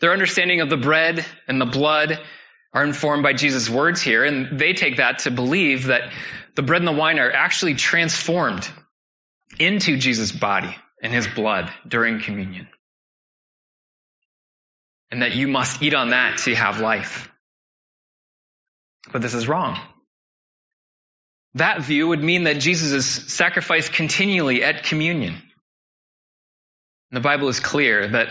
Their 0.00 0.12
understanding 0.12 0.60
of 0.60 0.70
the 0.70 0.76
bread 0.76 1.24
and 1.46 1.60
the 1.60 1.66
blood 1.66 2.18
are 2.72 2.84
informed 2.84 3.22
by 3.22 3.32
Jesus' 3.32 3.70
words 3.70 4.02
here, 4.02 4.24
and 4.24 4.58
they 4.58 4.72
take 4.72 4.96
that 4.96 5.20
to 5.20 5.30
believe 5.30 5.86
that 5.86 6.12
the 6.56 6.62
bread 6.62 6.80
and 6.80 6.88
the 6.88 6.92
wine 6.92 7.18
are 7.18 7.30
actually 7.30 7.74
transformed 7.74 8.68
into 9.58 9.96
Jesus' 9.96 10.32
body 10.32 10.74
and 11.02 11.12
his 11.12 11.26
blood 11.26 11.72
during 11.86 12.20
communion. 12.20 12.68
And 15.10 15.22
that 15.22 15.34
you 15.34 15.48
must 15.48 15.82
eat 15.82 15.94
on 15.94 16.10
that 16.10 16.38
to 16.38 16.54
have 16.54 16.80
life. 16.80 17.30
But 19.12 19.22
this 19.22 19.34
is 19.34 19.48
wrong. 19.48 19.78
That 21.54 21.82
view 21.82 22.08
would 22.08 22.22
mean 22.22 22.44
that 22.44 22.60
Jesus 22.60 22.92
is 22.92 23.06
sacrificed 23.06 23.92
continually 23.92 24.62
at 24.62 24.84
communion. 24.84 25.42
The 27.10 27.20
Bible 27.20 27.48
is 27.48 27.58
clear 27.58 28.06
that 28.06 28.28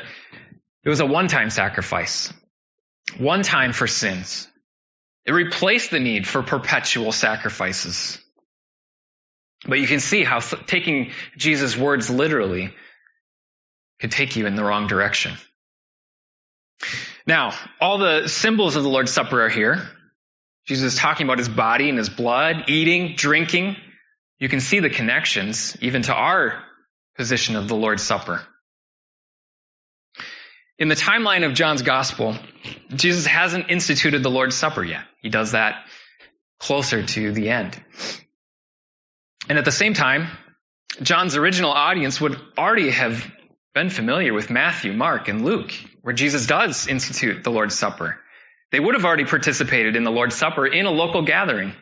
it 0.86 0.90
was 0.90 1.02
a 1.02 1.06
one-time 1.06 1.50
sacrifice. 1.50 2.32
One 3.18 3.44
time 3.44 3.74
for 3.74 3.88
sins. 3.88 4.48
It 5.30 5.34
replaced 5.34 5.92
the 5.92 6.00
need 6.00 6.28
for 6.28 6.42
perpetual 6.42 7.12
sacrifices. 7.12 8.18
But 9.64 9.78
you 9.78 9.86
can 9.86 10.00
see 10.00 10.24
how 10.24 10.40
taking 10.40 11.12
Jesus' 11.38 11.78
words 11.78 12.10
literally 12.10 12.74
could 14.02 14.12
take 14.12 14.36
you 14.36 14.48
in 14.48 14.56
the 14.56 14.64
wrong 14.64 14.88
direction. 14.88 15.34
Now, 17.28 17.54
all 17.80 18.00
the 18.00 18.28
symbols 18.28 18.76
of 18.76 18.82
the 18.82 18.90
Lord's 18.90 19.14
Supper 19.14 19.46
are 19.46 19.50
here. 19.50 19.88
Jesus 20.66 20.94
is 20.94 21.00
talking 21.00 21.28
about 21.28 21.38
his 21.38 21.48
body 21.48 21.90
and 21.90 21.98
his 22.00 22.10
blood, 22.10 22.64
eating, 22.68 23.14
drinking. 23.16 23.76
You 24.40 24.50
can 24.50 24.62
see 24.62 24.80
the 24.80 24.90
connections 24.90 25.78
even 25.80 26.02
to 26.04 26.14
our 26.16 26.64
position 27.18 27.56
of 27.56 27.68
the 27.68 27.76
Lord's 27.76 28.02
Supper. 28.02 28.42
In 30.80 30.88
the 30.88 30.96
timeline 30.96 31.46
of 31.46 31.54
John's 31.54 31.82
gospel, 31.82 32.38
Jesus 32.96 33.26
hasn't 33.26 33.70
instituted 33.70 34.24
the 34.24 34.30
Lord's 34.30 34.56
Supper 34.56 34.84
yet. 34.84 35.04
He 35.22 35.28
does 35.28 35.52
that 35.52 35.84
closer 36.58 37.04
to 37.04 37.32
the 37.34 37.50
end. 37.50 37.78
And 39.50 39.58
at 39.58 39.66
the 39.66 39.74
same 39.74 39.94
time, 39.94 40.30
John's 41.02 41.36
original 41.36 41.72
audience 41.72 42.22
would 42.22 42.40
already 42.58 42.92
have 42.92 43.30
been 43.74 43.90
familiar 43.90 44.34
with 44.34 44.50
Matthew, 44.50 44.94
Mark, 44.94 45.28
and 45.28 45.44
Luke, 45.44 45.74
where 46.02 46.14
Jesus 46.14 46.46
does 46.48 46.88
institute 46.88 47.44
the 47.44 47.52
Lord's 47.52 47.78
Supper. 47.78 48.18
They 48.72 48.80
would 48.80 48.96
have 48.96 49.06
already 49.06 49.26
participated 49.26 49.98
in 49.98 50.06
the 50.06 50.12
Lord's 50.12 50.36
Supper 50.36 50.66
in 50.66 50.86
a 50.86 50.92
local 50.92 51.24
gathering. 51.24 51.74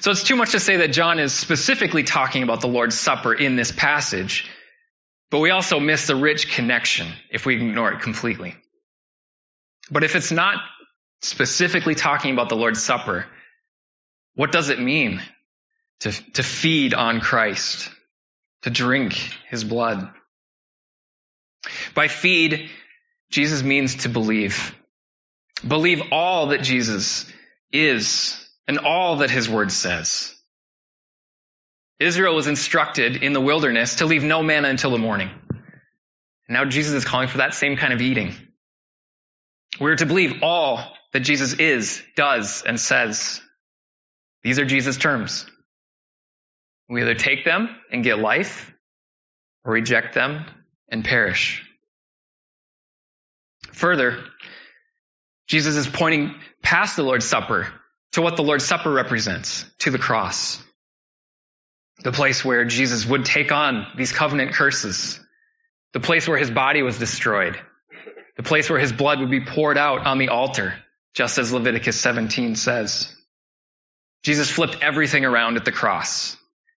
So 0.00 0.10
it's 0.12 0.24
too 0.24 0.36
much 0.36 0.52
to 0.52 0.60
say 0.60 0.76
that 0.76 0.92
John 0.92 1.18
is 1.18 1.34
specifically 1.34 2.04
talking 2.04 2.42
about 2.42 2.62
the 2.62 2.68
Lord's 2.68 2.98
Supper 2.98 3.34
in 3.34 3.56
this 3.56 3.70
passage, 3.70 4.48
but 5.30 5.40
we 5.40 5.50
also 5.50 5.78
miss 5.78 6.06
the 6.06 6.16
rich 6.16 6.50
connection 6.50 7.08
if 7.30 7.44
we 7.44 7.56
ignore 7.56 7.92
it 7.92 8.00
completely. 8.00 8.56
But 9.90 10.04
if 10.04 10.16
it's 10.16 10.32
not 10.32 10.58
specifically 11.20 11.94
talking 11.94 12.32
about 12.32 12.48
the 12.48 12.56
Lord's 12.56 12.82
Supper, 12.82 13.26
what 14.34 14.52
does 14.52 14.68
it 14.68 14.80
mean 14.80 15.20
to, 16.00 16.12
to 16.34 16.42
feed 16.42 16.94
on 16.94 17.20
Christ, 17.20 17.90
to 18.62 18.70
drink 18.70 19.14
his 19.48 19.64
blood? 19.64 20.08
By 21.94 22.08
feed, 22.08 22.70
Jesus 23.30 23.62
means 23.62 23.96
to 23.96 24.08
believe. 24.08 24.74
Believe 25.66 26.12
all 26.12 26.48
that 26.48 26.62
Jesus 26.62 27.30
is 27.72 28.48
and 28.66 28.78
all 28.78 29.16
that 29.16 29.30
his 29.30 29.48
word 29.48 29.72
says. 29.72 30.34
Israel 32.00 32.34
was 32.34 32.46
instructed 32.46 33.16
in 33.16 33.32
the 33.32 33.40
wilderness 33.40 33.96
to 33.96 34.06
leave 34.06 34.22
no 34.22 34.42
manna 34.42 34.68
until 34.68 34.90
the 34.90 34.98
morning. 34.98 35.30
Now 36.48 36.64
Jesus 36.64 36.94
is 36.94 37.04
calling 37.04 37.28
for 37.28 37.38
that 37.38 37.54
same 37.54 37.76
kind 37.76 37.92
of 37.92 38.00
eating. 38.00 38.34
We're 39.80 39.96
to 39.96 40.06
believe 40.06 40.42
all 40.42 40.92
that 41.12 41.20
Jesus 41.20 41.54
is, 41.54 42.02
does, 42.16 42.62
and 42.66 42.80
says. 42.80 43.40
These 44.42 44.58
are 44.58 44.64
Jesus' 44.64 44.96
terms. 44.96 45.46
We 46.88 47.02
either 47.02 47.14
take 47.14 47.44
them 47.44 47.68
and 47.92 48.02
get 48.02 48.18
life, 48.18 48.72
or 49.64 49.72
reject 49.74 50.14
them 50.14 50.46
and 50.88 51.04
perish. 51.04 51.62
Further, 53.72 54.24
Jesus 55.46 55.76
is 55.76 55.86
pointing 55.86 56.34
past 56.62 56.96
the 56.96 57.02
Lord's 57.02 57.26
Supper 57.26 57.68
to 58.12 58.22
what 58.22 58.36
the 58.36 58.42
Lord's 58.42 58.64
Supper 58.64 58.90
represents, 58.90 59.66
to 59.80 59.90
the 59.90 59.98
cross. 59.98 60.62
The 62.04 62.12
place 62.12 62.44
where 62.44 62.64
Jesus 62.64 63.04
would 63.06 63.24
take 63.24 63.50
on 63.50 63.86
these 63.96 64.12
covenant 64.12 64.52
curses. 64.52 65.20
The 65.92 66.00
place 66.00 66.28
where 66.28 66.38
his 66.38 66.50
body 66.50 66.82
was 66.82 66.98
destroyed. 66.98 67.58
The 68.36 68.42
place 68.42 68.70
where 68.70 68.78
his 68.78 68.92
blood 68.92 69.20
would 69.20 69.30
be 69.30 69.44
poured 69.44 69.76
out 69.76 70.06
on 70.06 70.18
the 70.18 70.28
altar, 70.28 70.74
just 71.14 71.38
as 71.38 71.52
Leviticus 71.52 72.00
17 72.00 72.54
says. 72.54 73.12
Jesus 74.22 74.50
flipped 74.50 74.78
everything 74.82 75.24
around 75.24 75.56
at 75.56 75.64
the 75.64 75.72
cross. 75.72 76.36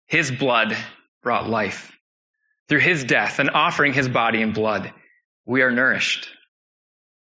His 0.07 0.31
blood 0.31 0.77
brought 1.23 1.49
life. 1.49 1.93
Through 2.69 2.81
his 2.81 3.05
death 3.05 3.39
and 3.39 3.51
offering 3.51 3.95
his 3.95 4.09
body 4.09 4.43
and 4.43 4.55
blood, 4.55 4.93
we 5.47 5.63
are 5.63 5.71
nourished. 5.71 6.29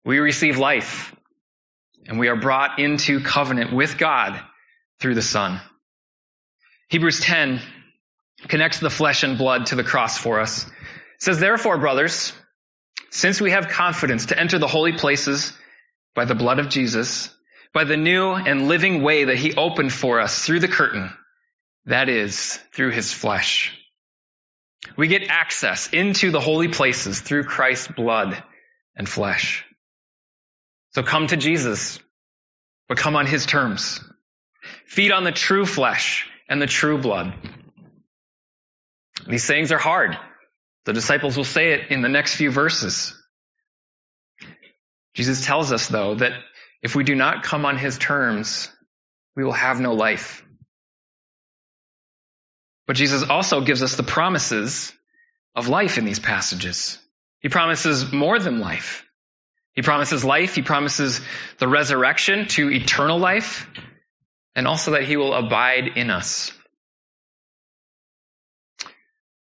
We 0.06 0.20
receive 0.20 0.58
life 0.58 1.16
and 2.06 2.20
we 2.20 2.28
are 2.28 2.36
brought 2.36 2.80
into 2.80 3.22
covenant 3.22 3.74
with 3.74 3.98
God 3.98 4.40
through 5.00 5.16
the 5.16 5.22
Son. 5.22 5.62
Hebrews 6.90 7.20
10 7.20 7.62
connects 8.48 8.80
the 8.80 8.90
flesh 8.90 9.24
and 9.24 9.38
blood 9.38 9.68
to 9.68 9.76
the 9.76 9.84
cross 9.84 10.18
for 10.18 10.40
us. 10.40 10.66
It 10.66 10.72
says, 11.20 11.40
therefore, 11.40 11.78
brothers, 11.78 12.34
since 13.10 13.42
we 13.42 13.52
have 13.52 13.70
confidence 13.70 14.28
to 14.28 14.40
enter 14.40 14.60
the 14.60 14.68
holy 14.68 14.94
places 14.94 15.54
by 16.16 16.26
the 16.26 16.36
blood 16.36 16.60
of 16.60 16.70
Jesus, 16.70 17.30
by 17.74 17.84
the 17.84 17.98
new 17.98 18.34
and 18.34 18.68
living 18.68 19.04
way 19.04 19.26
that 19.26 19.38
he 19.38 19.56
opened 19.56 19.94
for 19.94 20.20
us 20.20 20.46
through 20.46 20.60
the 20.60 20.68
curtain, 20.68 21.12
that 21.86 22.10
is, 22.10 22.60
through 22.74 22.92
his 22.92 23.14
flesh. 23.14 23.74
We 24.96 25.08
get 25.08 25.30
access 25.30 25.90
into 25.92 26.32
the 26.32 26.40
holy 26.40 26.68
places 26.68 27.20
through 27.20 27.44
Christ's 27.44 27.88
blood 27.88 28.42
and 28.96 29.08
flesh. 29.08 29.66
So 30.92 31.04
come 31.04 31.28
to 31.28 31.38
Jesus, 31.38 32.00
but 32.88 32.98
come 32.98 33.16
on 33.16 33.26
his 33.26 33.46
terms. 33.46 34.00
Feed 34.86 35.12
on 35.12 35.24
the 35.24 35.32
true 35.32 35.66
flesh 35.66 36.28
and 36.50 36.62
the 36.62 36.68
true 36.68 36.98
blood. 36.98 37.34
These 39.26 39.44
sayings 39.44 39.72
are 39.72 39.78
hard. 39.78 40.18
The 40.86 40.94
disciples 40.94 41.36
will 41.36 41.44
say 41.44 41.74
it 41.74 41.92
in 41.92 42.02
the 42.02 42.10
next 42.10 42.36
few 42.36 42.52
verses. 42.52 43.14
Jesus 45.16 45.46
tells 45.46 45.72
us, 45.72 45.88
though, 45.88 46.16
that 46.16 46.34
if 46.82 46.96
we 46.96 47.04
do 47.04 47.16
not 47.16 47.44
come 47.44 47.66
on 47.66 47.78
his 47.78 47.98
terms, 47.98 48.70
we 49.36 49.44
will 49.44 49.52
have 49.52 49.80
no 49.80 49.94
life. 49.94 50.44
But 52.86 52.96
Jesus 52.96 53.24
also 53.24 53.62
gives 53.62 53.84
us 53.84 53.96
the 53.96 54.04
promises 54.04 54.94
of 55.56 55.68
life 55.68 55.98
in 55.98 56.06
these 56.06 56.20
passages. 56.20 57.00
He 57.40 57.50
promises 57.50 58.12
more 58.14 58.40
than 58.40 58.60
life. 58.60 59.04
He 59.74 59.82
promises 59.82 60.24
life. 60.24 60.56
He 60.56 60.62
promises 60.62 61.22
the 61.60 61.68
resurrection 61.68 62.48
to 62.50 62.72
eternal 62.72 63.20
life 63.20 63.68
and 64.56 64.68
also 64.68 64.92
that 64.92 65.04
he 65.04 65.18
will 65.18 65.34
abide 65.34 65.98
in 65.98 66.10
us. 66.10 66.52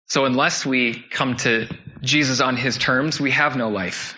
So 0.09 0.25
unless 0.25 0.65
we 0.65 0.93
come 0.93 1.35
to 1.37 1.67
Jesus 2.01 2.41
on 2.41 2.57
his 2.57 2.77
terms, 2.77 3.19
we 3.19 3.31
have 3.31 3.55
no 3.55 3.69
life. 3.69 4.17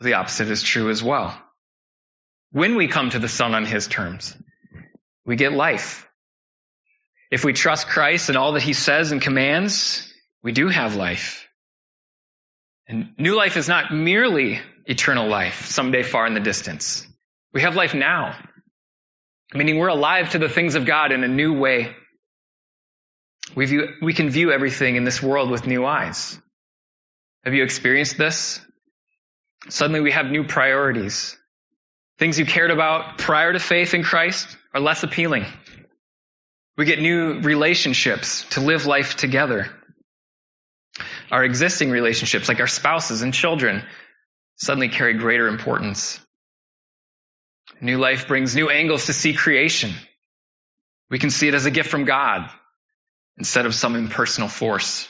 The 0.00 0.14
opposite 0.14 0.50
is 0.50 0.62
true 0.62 0.90
as 0.90 1.02
well. 1.02 1.36
When 2.52 2.76
we 2.76 2.88
come 2.88 3.10
to 3.10 3.18
the 3.18 3.28
Son 3.28 3.54
on 3.54 3.64
his 3.64 3.86
terms, 3.86 4.36
we 5.24 5.36
get 5.36 5.52
life. 5.52 6.06
If 7.30 7.44
we 7.44 7.52
trust 7.52 7.88
Christ 7.88 8.28
and 8.28 8.36
all 8.36 8.52
that 8.52 8.62
he 8.62 8.72
says 8.72 9.12
and 9.12 9.22
commands, 9.22 10.12
we 10.42 10.52
do 10.52 10.68
have 10.68 10.96
life. 10.96 11.46
And 12.86 13.12
new 13.16 13.36
life 13.36 13.56
is 13.56 13.68
not 13.68 13.94
merely 13.94 14.60
eternal 14.84 15.28
life 15.28 15.66
someday 15.66 16.02
far 16.02 16.26
in 16.26 16.34
the 16.34 16.40
distance. 16.40 17.06
We 17.54 17.62
have 17.62 17.76
life 17.76 17.94
now, 17.94 18.36
meaning 19.54 19.78
we're 19.78 19.88
alive 19.88 20.30
to 20.30 20.38
the 20.38 20.48
things 20.48 20.74
of 20.74 20.84
God 20.84 21.12
in 21.12 21.24
a 21.24 21.28
new 21.28 21.58
way. 21.58 21.94
We, 23.56 23.66
view, 23.66 23.88
we 24.00 24.12
can 24.12 24.30
view 24.30 24.52
everything 24.52 24.96
in 24.96 25.04
this 25.04 25.22
world 25.22 25.50
with 25.50 25.66
new 25.66 25.84
eyes. 25.84 26.38
Have 27.44 27.54
you 27.54 27.64
experienced 27.64 28.16
this? 28.16 28.60
Suddenly 29.68 30.00
we 30.00 30.12
have 30.12 30.26
new 30.26 30.44
priorities. 30.44 31.36
Things 32.18 32.38
you 32.38 32.46
cared 32.46 32.70
about 32.70 33.18
prior 33.18 33.52
to 33.52 33.58
faith 33.58 33.94
in 33.94 34.02
Christ 34.02 34.56
are 34.74 34.80
less 34.80 35.02
appealing. 35.02 35.46
We 36.76 36.84
get 36.84 37.00
new 37.00 37.40
relationships 37.40 38.44
to 38.50 38.60
live 38.60 38.86
life 38.86 39.16
together. 39.16 39.68
Our 41.30 41.44
existing 41.44 41.90
relationships, 41.90 42.48
like 42.48 42.60
our 42.60 42.66
spouses 42.66 43.22
and 43.22 43.34
children, 43.34 43.82
suddenly 44.56 44.88
carry 44.88 45.14
greater 45.14 45.48
importance. 45.48 46.20
New 47.80 47.98
life 47.98 48.28
brings 48.28 48.54
new 48.54 48.68
angles 48.68 49.06
to 49.06 49.12
see 49.12 49.32
creation. 49.32 49.92
We 51.10 51.18
can 51.18 51.30
see 51.30 51.48
it 51.48 51.54
as 51.54 51.66
a 51.66 51.70
gift 51.70 51.90
from 51.90 52.04
God 52.04 52.50
instead 53.38 53.66
of 53.66 53.74
some 53.74 53.96
impersonal 53.96 54.48
force. 54.48 55.08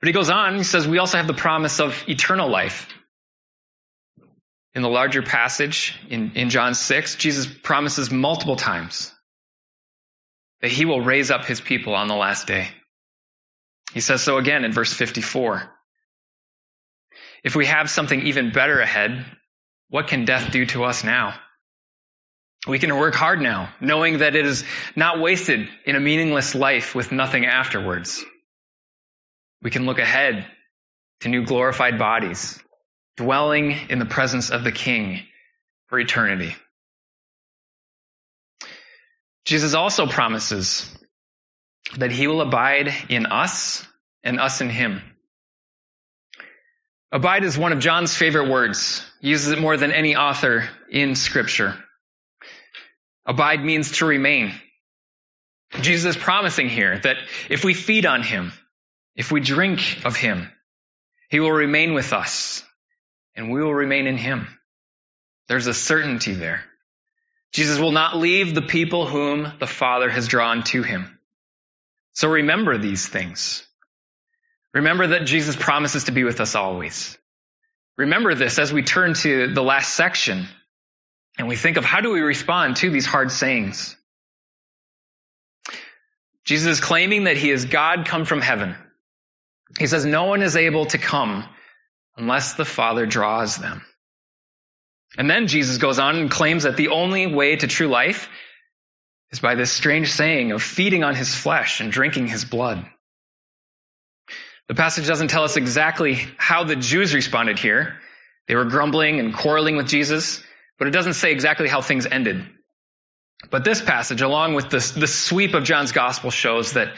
But 0.00 0.08
he 0.08 0.12
goes 0.12 0.30
on, 0.30 0.56
he 0.56 0.64
says, 0.64 0.88
we 0.88 0.98
also 0.98 1.18
have 1.18 1.28
the 1.28 1.34
promise 1.34 1.78
of 1.78 2.02
eternal 2.08 2.48
life. 2.48 2.88
In 4.74 4.82
the 4.82 4.88
larger 4.88 5.22
passage 5.22 5.94
in, 6.08 6.32
in 6.34 6.50
John 6.50 6.74
6, 6.74 7.16
Jesus 7.16 7.46
promises 7.46 8.10
multiple 8.10 8.56
times 8.56 9.12
that 10.60 10.70
he 10.70 10.86
will 10.86 11.00
raise 11.00 11.30
up 11.30 11.44
his 11.44 11.60
people 11.60 11.94
on 11.94 12.08
the 12.08 12.16
last 12.16 12.46
day. 12.46 12.68
He 13.92 14.00
says 14.00 14.22
so 14.22 14.38
again 14.38 14.64
in 14.64 14.72
verse 14.72 14.92
54. 14.92 15.70
If 17.44 17.54
we 17.54 17.66
have 17.66 17.90
something 17.90 18.22
even 18.22 18.52
better 18.52 18.80
ahead, 18.80 19.24
what 19.88 20.08
can 20.08 20.24
death 20.24 20.50
do 20.50 20.64
to 20.66 20.84
us 20.84 21.04
now? 21.04 21.34
We 22.66 22.78
can 22.78 22.96
work 22.96 23.14
hard 23.14 23.40
now, 23.40 23.72
knowing 23.80 24.18
that 24.18 24.36
it 24.36 24.46
is 24.46 24.64
not 24.94 25.20
wasted 25.20 25.68
in 25.84 25.96
a 25.96 26.00
meaningless 26.00 26.54
life 26.54 26.94
with 26.94 27.10
nothing 27.10 27.44
afterwards. 27.44 28.24
We 29.62 29.70
can 29.70 29.84
look 29.84 29.98
ahead 29.98 30.46
to 31.20 31.28
new 31.28 31.44
glorified 31.44 31.98
bodies, 31.98 32.60
dwelling 33.16 33.72
in 33.90 33.98
the 33.98 34.06
presence 34.06 34.50
of 34.50 34.62
the 34.62 34.72
King 34.72 35.22
for 35.88 35.98
eternity. 35.98 36.54
Jesus 39.44 39.74
also 39.74 40.06
promises 40.06 40.88
that 41.96 42.12
he 42.12 42.28
will 42.28 42.42
abide 42.42 42.92
in 43.08 43.26
us 43.26 43.84
and 44.22 44.38
us 44.38 44.60
in 44.60 44.70
him. 44.70 45.02
Abide 47.10 47.44
is 47.44 47.58
one 47.58 47.72
of 47.72 47.80
John's 47.80 48.16
favorite 48.16 48.48
words. 48.48 49.04
He 49.20 49.30
uses 49.30 49.50
it 49.52 49.60
more 49.60 49.76
than 49.76 49.90
any 49.90 50.14
author 50.16 50.68
in 50.90 51.16
scripture. 51.16 51.76
Abide 53.32 53.64
means 53.64 53.92
to 53.92 54.04
remain. 54.04 54.52
Jesus 55.80 56.16
is 56.16 56.22
promising 56.22 56.68
here 56.68 56.98
that 56.98 57.16
if 57.48 57.64
we 57.64 57.72
feed 57.72 58.04
on 58.04 58.22
him, 58.22 58.52
if 59.16 59.32
we 59.32 59.40
drink 59.40 59.80
of 60.04 60.14
him, 60.14 60.50
he 61.30 61.40
will 61.40 61.50
remain 61.50 61.94
with 61.94 62.12
us 62.12 62.62
and 63.34 63.50
we 63.50 63.62
will 63.62 63.72
remain 63.72 64.06
in 64.06 64.18
him. 64.18 64.46
There's 65.48 65.66
a 65.66 65.72
certainty 65.72 66.34
there. 66.34 66.62
Jesus 67.52 67.78
will 67.78 67.92
not 67.92 68.18
leave 68.18 68.54
the 68.54 68.60
people 68.60 69.06
whom 69.06 69.50
the 69.58 69.66
Father 69.66 70.10
has 70.10 70.28
drawn 70.28 70.62
to 70.64 70.82
him. 70.82 71.18
So 72.12 72.28
remember 72.28 72.76
these 72.76 73.08
things. 73.08 73.66
Remember 74.74 75.06
that 75.06 75.24
Jesus 75.24 75.56
promises 75.56 76.04
to 76.04 76.12
be 76.12 76.24
with 76.24 76.42
us 76.42 76.54
always. 76.54 77.16
Remember 77.96 78.34
this 78.34 78.58
as 78.58 78.74
we 78.74 78.82
turn 78.82 79.14
to 79.14 79.54
the 79.54 79.62
last 79.62 79.94
section 79.94 80.48
and 81.38 81.48
we 81.48 81.56
think 81.56 81.76
of 81.76 81.84
how 81.84 82.00
do 82.00 82.10
we 82.10 82.20
respond 82.20 82.76
to 82.76 82.90
these 82.90 83.06
hard 83.06 83.30
sayings. 83.30 83.96
Jesus 86.44 86.78
is 86.78 86.80
claiming 86.80 87.24
that 87.24 87.36
he 87.36 87.50
is 87.50 87.64
God 87.64 88.06
come 88.06 88.24
from 88.24 88.40
heaven. 88.40 88.74
He 89.78 89.86
says 89.86 90.04
no 90.04 90.24
one 90.24 90.42
is 90.42 90.56
able 90.56 90.86
to 90.86 90.98
come 90.98 91.44
unless 92.16 92.54
the 92.54 92.64
Father 92.64 93.06
draws 93.06 93.56
them. 93.56 93.82
And 95.16 95.30
then 95.30 95.46
Jesus 95.46 95.78
goes 95.78 95.98
on 95.98 96.16
and 96.16 96.30
claims 96.30 96.64
that 96.64 96.76
the 96.76 96.88
only 96.88 97.26
way 97.26 97.56
to 97.56 97.66
true 97.66 97.88
life 97.88 98.28
is 99.30 99.40
by 99.40 99.54
this 99.54 99.72
strange 99.72 100.10
saying 100.10 100.52
of 100.52 100.62
feeding 100.62 101.04
on 101.04 101.14
his 101.14 101.34
flesh 101.34 101.80
and 101.80 101.92
drinking 101.92 102.28
his 102.28 102.44
blood. 102.44 102.84
The 104.68 104.74
passage 104.74 105.06
doesn't 105.06 105.28
tell 105.28 105.44
us 105.44 105.56
exactly 105.56 106.18
how 106.36 106.64
the 106.64 106.76
Jews 106.76 107.14
responded 107.14 107.58
here. 107.58 107.98
They 108.48 108.54
were 108.54 108.64
grumbling 108.64 109.20
and 109.20 109.34
quarreling 109.34 109.76
with 109.76 109.88
Jesus, 109.88 110.42
but 110.82 110.88
it 110.88 110.90
doesn't 110.94 111.14
say 111.14 111.30
exactly 111.30 111.68
how 111.68 111.80
things 111.80 112.06
ended. 112.06 112.44
But 113.52 113.62
this 113.62 113.80
passage, 113.80 114.20
along 114.20 114.54
with 114.54 114.68
the, 114.68 114.80
sweep 114.80 115.54
of 115.54 115.62
John's 115.62 115.92
gospel, 115.92 116.32
shows 116.32 116.72
that 116.72 116.96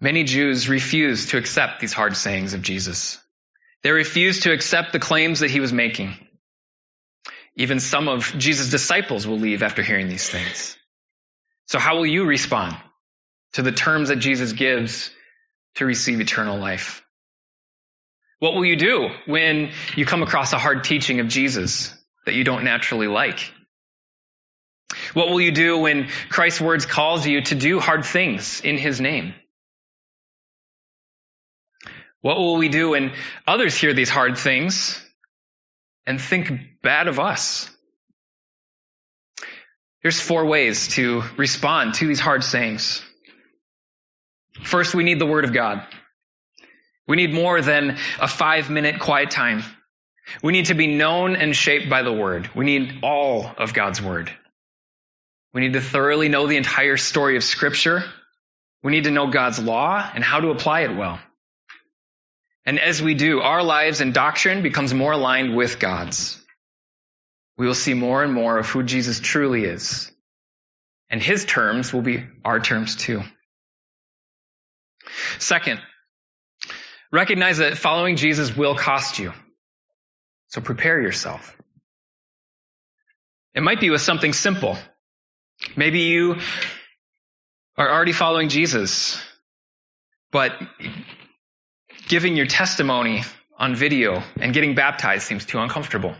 many 0.00 0.24
Jews 0.24 0.66
refused 0.66 1.28
to 1.28 1.36
accept 1.36 1.78
these 1.78 1.92
hard 1.92 2.16
sayings 2.16 2.54
of 2.54 2.62
Jesus. 2.62 3.18
They 3.82 3.90
refused 3.90 4.44
to 4.44 4.52
accept 4.54 4.94
the 4.94 4.98
claims 4.98 5.40
that 5.40 5.50
he 5.50 5.60
was 5.60 5.74
making. 5.74 6.14
Even 7.54 7.80
some 7.80 8.08
of 8.08 8.32
Jesus' 8.38 8.70
disciples 8.70 9.26
will 9.26 9.38
leave 9.38 9.62
after 9.62 9.82
hearing 9.82 10.08
these 10.08 10.30
things. 10.30 10.78
So 11.66 11.78
how 11.78 11.96
will 11.96 12.06
you 12.06 12.24
respond 12.24 12.78
to 13.52 13.60
the 13.60 13.72
terms 13.72 14.08
that 14.08 14.20
Jesus 14.20 14.54
gives 14.54 15.10
to 15.74 15.84
receive 15.84 16.22
eternal 16.22 16.58
life? 16.58 17.02
What 18.38 18.54
will 18.54 18.64
you 18.64 18.76
do 18.76 19.10
when 19.26 19.72
you 19.96 20.06
come 20.06 20.22
across 20.22 20.54
a 20.54 20.58
hard 20.58 20.84
teaching 20.84 21.20
of 21.20 21.28
Jesus 21.28 21.92
that 22.26 22.34
you 22.34 22.44
don't 22.44 22.64
naturally 22.64 23.06
like? 23.06 23.52
What 25.14 25.28
will 25.28 25.40
you 25.40 25.52
do 25.52 25.78
when 25.78 26.08
Christ's 26.28 26.60
words 26.60 26.86
calls 26.86 27.26
you 27.26 27.42
to 27.42 27.54
do 27.54 27.80
hard 27.80 28.04
things 28.04 28.60
in 28.60 28.78
his 28.78 29.00
name? 29.00 29.34
What 32.20 32.38
will 32.38 32.56
we 32.56 32.68
do 32.68 32.90
when 32.90 33.12
others 33.46 33.76
hear 33.76 33.94
these 33.94 34.10
hard 34.10 34.38
things 34.38 35.04
and 36.06 36.20
think 36.20 36.52
bad 36.82 37.08
of 37.08 37.18
us? 37.18 37.68
Here's 40.02 40.20
four 40.20 40.46
ways 40.46 40.88
to 40.88 41.22
respond 41.36 41.94
to 41.94 42.06
these 42.06 42.20
hard 42.20 42.44
sayings. 42.44 43.02
First, 44.62 44.94
we 44.94 45.04
need 45.04 45.18
the 45.18 45.26
Word 45.26 45.44
of 45.44 45.52
God. 45.52 45.86
We 47.06 47.16
need 47.16 47.34
more 47.34 47.60
than 47.60 47.98
a 48.20 48.28
five 48.28 48.70
minute 48.70 49.00
quiet 49.00 49.30
time. 49.30 49.62
We 50.42 50.52
need 50.52 50.66
to 50.66 50.74
be 50.74 50.86
known 50.86 51.36
and 51.36 51.54
shaped 51.54 51.90
by 51.90 52.02
the 52.02 52.12
Word. 52.12 52.50
We 52.54 52.64
need 52.64 53.00
all 53.02 53.50
of 53.58 53.74
God's 53.74 54.00
Word. 54.00 54.30
We 55.52 55.60
need 55.60 55.74
to 55.74 55.80
thoroughly 55.80 56.28
know 56.28 56.46
the 56.46 56.56
entire 56.56 56.96
story 56.96 57.36
of 57.36 57.44
Scripture. 57.44 58.04
We 58.82 58.92
need 58.92 59.04
to 59.04 59.10
know 59.10 59.28
God's 59.28 59.58
law 59.58 60.10
and 60.14 60.24
how 60.24 60.40
to 60.40 60.50
apply 60.50 60.82
it 60.82 60.96
well. 60.96 61.20
And 62.64 62.78
as 62.78 63.02
we 63.02 63.14
do, 63.14 63.40
our 63.40 63.62
lives 63.62 64.00
and 64.00 64.14
doctrine 64.14 64.62
becomes 64.62 64.94
more 64.94 65.12
aligned 65.12 65.56
with 65.56 65.78
God's. 65.78 66.40
We 67.58 67.66
will 67.66 67.74
see 67.74 67.94
more 67.94 68.22
and 68.22 68.32
more 68.32 68.58
of 68.58 68.68
who 68.68 68.82
Jesus 68.82 69.20
truly 69.20 69.64
is. 69.64 70.10
And 71.10 71.22
his 71.22 71.44
terms 71.44 71.92
will 71.92 72.02
be 72.02 72.24
our 72.44 72.60
terms 72.60 72.96
too. 72.96 73.22
Second, 75.38 75.80
recognize 77.12 77.58
that 77.58 77.76
following 77.76 78.16
Jesus 78.16 78.56
will 78.56 78.74
cost 78.74 79.18
you. 79.18 79.32
So 80.52 80.60
prepare 80.60 81.00
yourself. 81.00 81.56
It 83.54 83.62
might 83.62 83.80
be 83.80 83.88
with 83.88 84.02
something 84.02 84.34
simple. 84.34 84.76
Maybe 85.78 86.00
you 86.00 86.36
are 87.78 87.90
already 87.90 88.12
following 88.12 88.50
Jesus, 88.50 89.18
but 90.30 90.52
giving 92.06 92.36
your 92.36 92.44
testimony 92.44 93.22
on 93.58 93.74
video 93.74 94.22
and 94.36 94.52
getting 94.52 94.74
baptized 94.74 95.22
seems 95.22 95.46
too 95.46 95.58
uncomfortable. 95.58 96.14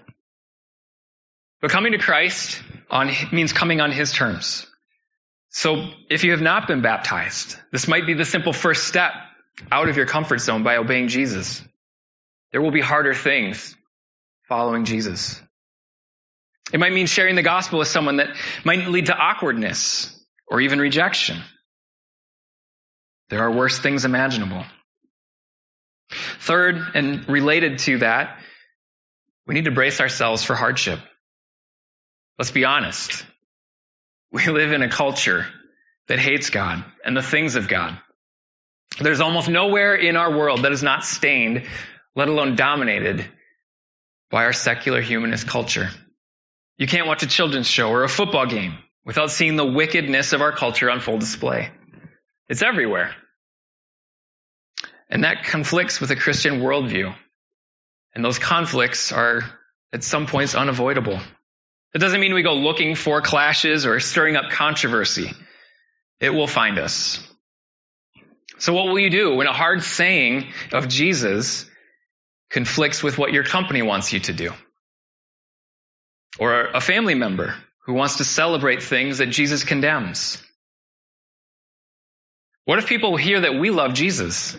But 1.60 1.70
coming 1.70 1.92
to 1.92 1.98
Christ 1.98 2.62
on, 2.90 3.10
means 3.32 3.52
coming 3.52 3.82
on 3.82 3.92
His 3.92 4.14
terms. 4.14 4.66
So 5.50 5.90
if 6.08 6.24
you 6.24 6.30
have 6.30 6.40
not 6.40 6.66
been 6.66 6.80
baptized, 6.80 7.58
this 7.70 7.86
might 7.86 8.06
be 8.06 8.14
the 8.14 8.24
simple 8.24 8.54
first 8.54 8.88
step 8.88 9.12
out 9.70 9.90
of 9.90 9.98
your 9.98 10.06
comfort 10.06 10.38
zone 10.38 10.62
by 10.62 10.78
obeying 10.78 11.08
Jesus. 11.08 11.62
There 12.50 12.62
will 12.62 12.70
be 12.70 12.80
harder 12.80 13.12
things 13.12 13.76
following 14.52 14.84
Jesus. 14.84 15.40
It 16.74 16.78
might 16.78 16.92
mean 16.92 17.06
sharing 17.06 17.36
the 17.36 17.42
gospel 17.42 17.78
with 17.78 17.88
someone 17.88 18.18
that 18.18 18.36
might 18.64 18.86
lead 18.86 19.06
to 19.06 19.16
awkwardness 19.16 20.14
or 20.46 20.60
even 20.60 20.78
rejection. 20.78 21.38
There 23.30 23.40
are 23.40 23.50
worse 23.50 23.78
things 23.78 24.04
imaginable. 24.04 24.62
Third, 26.40 26.76
and 26.94 27.26
related 27.30 27.78
to 27.86 28.00
that, 28.00 28.40
we 29.46 29.54
need 29.54 29.64
to 29.64 29.70
brace 29.70 30.02
ourselves 30.02 30.44
for 30.44 30.54
hardship. 30.54 31.00
Let's 32.38 32.50
be 32.50 32.66
honest. 32.66 33.24
We 34.32 34.46
live 34.48 34.72
in 34.72 34.82
a 34.82 34.90
culture 34.90 35.46
that 36.08 36.18
hates 36.18 36.50
God 36.50 36.84
and 37.06 37.16
the 37.16 37.22
things 37.22 37.54
of 37.54 37.68
God. 37.68 37.98
There's 39.00 39.22
almost 39.22 39.48
nowhere 39.48 39.94
in 39.94 40.16
our 40.16 40.36
world 40.36 40.64
that 40.64 40.72
is 40.72 40.82
not 40.82 41.06
stained, 41.06 41.64
let 42.14 42.28
alone 42.28 42.54
dominated, 42.54 43.26
by 44.32 44.46
our 44.46 44.52
secular 44.54 45.02
humanist 45.02 45.46
culture. 45.46 45.90
You 46.78 46.88
can't 46.88 47.06
watch 47.06 47.22
a 47.22 47.28
children's 47.28 47.68
show 47.68 47.90
or 47.90 48.02
a 48.02 48.08
football 48.08 48.46
game 48.46 48.78
without 49.04 49.30
seeing 49.30 49.56
the 49.56 49.64
wickedness 49.64 50.32
of 50.32 50.40
our 50.40 50.52
culture 50.52 50.90
on 50.90 51.00
full 51.00 51.18
display. 51.18 51.70
It's 52.48 52.62
everywhere. 52.62 53.14
And 55.10 55.24
that 55.24 55.44
conflicts 55.44 56.00
with 56.00 56.10
a 56.10 56.16
Christian 56.16 56.60
worldview. 56.60 57.14
And 58.14 58.24
those 58.24 58.38
conflicts 58.38 59.12
are 59.12 59.42
at 59.92 60.02
some 60.02 60.26
points 60.26 60.54
unavoidable. 60.54 61.20
It 61.94 61.98
doesn't 61.98 62.20
mean 62.20 62.32
we 62.32 62.42
go 62.42 62.54
looking 62.54 62.94
for 62.94 63.20
clashes 63.20 63.84
or 63.84 64.00
stirring 64.00 64.36
up 64.36 64.50
controversy. 64.50 65.30
It 66.20 66.30
will 66.30 66.46
find 66.46 66.78
us. 66.78 67.20
So 68.58 68.72
what 68.72 68.86
will 68.86 68.98
you 68.98 69.10
do 69.10 69.34
when 69.34 69.46
a 69.46 69.52
hard 69.52 69.82
saying 69.82 70.52
of 70.72 70.88
Jesus 70.88 71.66
conflicts 72.52 73.02
with 73.02 73.18
what 73.18 73.32
your 73.32 73.44
company 73.44 73.82
wants 73.82 74.12
you 74.12 74.20
to 74.20 74.32
do? 74.32 74.52
Or 76.38 76.66
a 76.66 76.80
family 76.80 77.14
member 77.14 77.54
who 77.86 77.94
wants 77.94 78.18
to 78.18 78.24
celebrate 78.24 78.82
things 78.82 79.18
that 79.18 79.26
Jesus 79.26 79.64
condemns? 79.64 80.40
What 82.64 82.78
if 82.78 82.86
people 82.86 83.16
hear 83.16 83.40
that 83.40 83.58
we 83.58 83.70
love 83.70 83.94
Jesus 83.94 84.56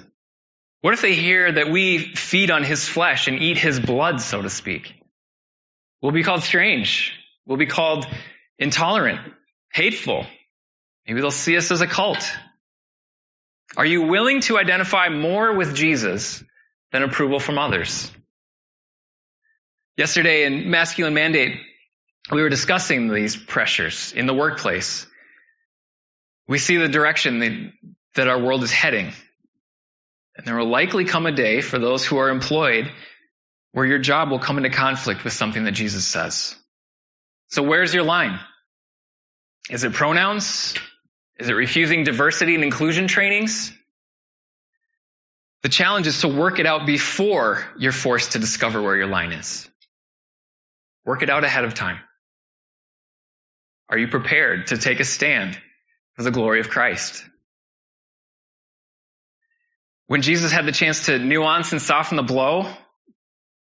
what 0.84 0.94
if 0.94 1.02
they 1.02 1.14
hear 1.14 1.50
that 1.50 1.72
we 1.72 1.98
feed 1.98 2.52
on 2.52 2.66
his 2.66 2.86
flesh 2.86 3.30
and 3.30 3.42
eat 3.42 3.58
his 3.58 3.80
blood, 3.80 4.20
so 4.20 4.42
to 4.42 4.50
speak? 4.50 4.94
We'll 6.02 6.12
be 6.12 6.24
called 6.24 6.44
strange. 6.44 7.14
We'll 7.46 7.58
be 7.58 7.68
called 7.68 8.06
intolerant, 8.60 9.22
hateful. 9.72 10.26
Maybe 11.08 11.22
they'll 11.22 11.32
see 11.32 11.56
us 11.56 11.72
as 11.72 11.80
a 11.80 11.88
cult. 11.88 12.30
Are 13.78 13.86
you 13.86 14.08
willing 14.08 14.42
to 14.42 14.58
identify 14.58 15.08
more 15.08 15.56
with 15.56 15.74
Jesus 15.74 16.44
than 16.94 17.04
approval 17.04 17.42
from 17.42 17.58
others? 17.60 18.10
Yesterday 19.98 20.46
in 20.46 20.72
Masculine 20.72 21.14
Mandate, 21.14 21.60
we 22.32 22.42
were 22.42 22.50
discussing 22.50 23.12
these 23.14 23.36
pressures 23.36 24.14
in 24.16 24.26
the 24.26 24.34
workplace. 24.34 25.06
We 26.48 26.58
see 26.58 26.78
the 26.78 26.88
direction 26.88 27.74
that 28.16 28.28
our 28.30 28.42
world 28.42 28.64
is 28.64 28.72
heading. 28.72 29.12
And 30.38 30.48
there 30.48 30.56
will 30.58 30.70
likely 30.70 31.06
come 31.06 31.26
a 31.26 31.32
day 31.32 31.60
for 31.62 31.78
those 31.78 32.06
who 32.06 32.18
are 32.18 32.30
employed 32.30 32.90
where 33.74 33.86
your 33.86 34.00
job 34.00 34.32
will 34.32 34.40
come 34.40 34.58
into 34.58 34.70
conflict 34.70 35.24
with 35.24 35.34
something 35.34 35.66
that 35.66 35.72
Jesus 35.72 36.08
says. 36.08 36.56
So 37.50 37.62
where's 37.62 37.94
your 37.94 38.04
line? 38.04 38.40
Is 39.70 39.84
it 39.84 39.94
pronouns? 39.94 40.76
Is 41.38 41.50
it 41.50 41.54
refusing 41.54 42.04
diversity 42.04 42.56
and 42.56 42.64
inclusion 42.64 43.08
trainings? 43.08 43.72
The 45.64 45.70
challenge 45.70 46.08
is 46.08 46.22
to 46.22 46.28
work 46.28 46.60
it 46.60 46.66
out 46.66 46.86
before 46.86 47.66
you're 47.78 47.94
forced 47.94 48.34
to 48.34 48.40
discover 48.40 48.82
where 48.82 48.98
your 48.98 49.08
line 49.08 49.32
is. 49.32 49.68
Work 51.06 51.24
it 51.24 51.30
out 51.30 51.44
ahead 51.44 51.64
of 51.64 51.74
time. 51.74 52.00
Are 53.90 53.98
you 53.98 54.08
prepared 54.08 54.68
to 54.68 54.78
take 54.78 55.00
a 55.00 55.06
stand 55.06 55.58
for 56.16 56.24
the 56.24 56.32
glory 56.32 56.60
of 56.60 56.70
Christ? 56.70 57.24
When 60.08 60.22
Jesus 60.22 60.52
had 60.52 60.66
the 60.66 60.72
chance 60.72 61.06
to 61.06 61.18
nuance 61.18 61.72
and 61.72 61.82
soften 61.82 62.18
the 62.18 62.24
blow, 62.24 62.70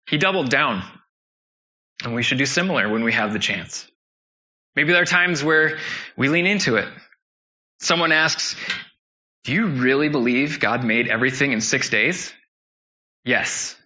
he 0.08 0.18
doubled 0.18 0.50
down. 0.50 0.82
And 2.02 2.14
we 2.14 2.22
should 2.22 2.38
do 2.38 2.46
similar 2.46 2.88
when 2.88 3.04
we 3.04 3.12
have 3.12 3.32
the 3.32 3.38
chance. 3.38 3.88
Maybe 4.74 4.92
there 4.92 5.02
are 5.02 5.06
times 5.06 5.44
where 5.44 5.78
we 6.16 6.28
lean 6.28 6.46
into 6.46 6.76
it. 6.76 6.88
Someone 7.78 8.10
asks, 8.10 8.56
Do 9.44 9.52
you 9.52 9.66
really 9.66 10.08
believe 10.08 10.60
God 10.60 10.84
made 10.84 11.08
everything 11.08 11.52
in 11.52 11.60
six 11.60 11.90
days? 11.90 12.32
Yes. 13.24 13.76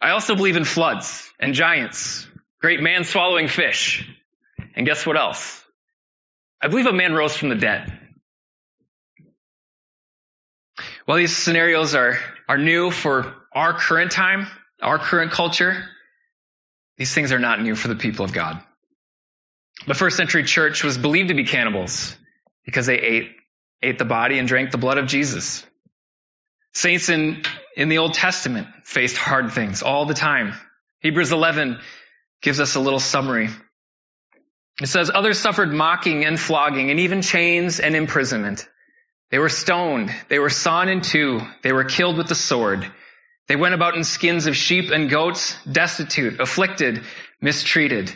I 0.00 0.10
also 0.10 0.34
believe 0.34 0.56
in 0.56 0.64
floods 0.64 1.30
and 1.38 1.54
giants, 1.54 2.26
great 2.60 2.80
man 2.80 3.04
swallowing 3.04 3.48
fish. 3.48 4.08
And 4.74 4.86
guess 4.86 5.06
what 5.06 5.16
else? 5.16 5.64
I 6.60 6.68
believe 6.68 6.86
a 6.86 6.92
man 6.92 7.12
rose 7.12 7.36
from 7.36 7.50
the 7.50 7.54
dead. 7.54 7.98
While 11.04 11.18
these 11.18 11.36
scenarios 11.36 11.94
are, 11.94 12.18
are 12.48 12.58
new 12.58 12.90
for 12.90 13.34
our 13.52 13.74
current 13.74 14.12
time, 14.12 14.46
our 14.80 14.98
current 14.98 15.32
culture, 15.32 15.84
these 16.96 17.12
things 17.12 17.32
are 17.32 17.38
not 17.38 17.60
new 17.60 17.74
for 17.74 17.88
the 17.88 17.96
people 17.96 18.24
of 18.24 18.32
God. 18.32 18.62
The 19.86 19.94
first 19.94 20.16
century 20.16 20.44
church 20.44 20.84
was 20.84 20.96
believed 20.98 21.28
to 21.28 21.34
be 21.34 21.44
cannibals 21.44 22.16
because 22.64 22.86
they 22.86 22.98
ate, 22.98 23.30
ate 23.82 23.98
the 23.98 24.04
body 24.04 24.38
and 24.38 24.48
drank 24.48 24.70
the 24.70 24.78
blood 24.78 24.98
of 24.98 25.06
Jesus. 25.06 25.64
Saints 26.74 27.08
in, 27.08 27.42
in 27.76 27.88
the 27.88 27.98
Old 27.98 28.14
Testament 28.14 28.68
faced 28.84 29.16
hard 29.16 29.52
things 29.52 29.82
all 29.82 30.06
the 30.06 30.14
time. 30.14 30.54
Hebrews 31.00 31.32
11 31.32 31.78
gives 32.40 32.60
us 32.60 32.74
a 32.76 32.80
little 32.80 33.00
summary. 33.00 33.48
It 34.80 34.86
says, 34.86 35.10
others 35.14 35.38
suffered 35.38 35.72
mocking 35.72 36.24
and 36.24 36.40
flogging 36.40 36.90
and 36.90 37.00
even 37.00 37.22
chains 37.22 37.78
and 37.78 37.94
imprisonment. 37.94 38.66
They 39.30 39.38
were 39.38 39.48
stoned. 39.48 40.10
They 40.28 40.38
were 40.38 40.50
sawn 40.50 40.88
in 40.88 41.00
two. 41.00 41.40
They 41.62 41.72
were 41.72 41.84
killed 41.84 42.16
with 42.16 42.28
the 42.28 42.34
sword. 42.34 42.90
They 43.48 43.56
went 43.56 43.74
about 43.74 43.96
in 43.96 44.04
skins 44.04 44.46
of 44.46 44.56
sheep 44.56 44.90
and 44.90 45.10
goats, 45.10 45.56
destitute, 45.70 46.40
afflicted, 46.40 47.02
mistreated, 47.40 48.14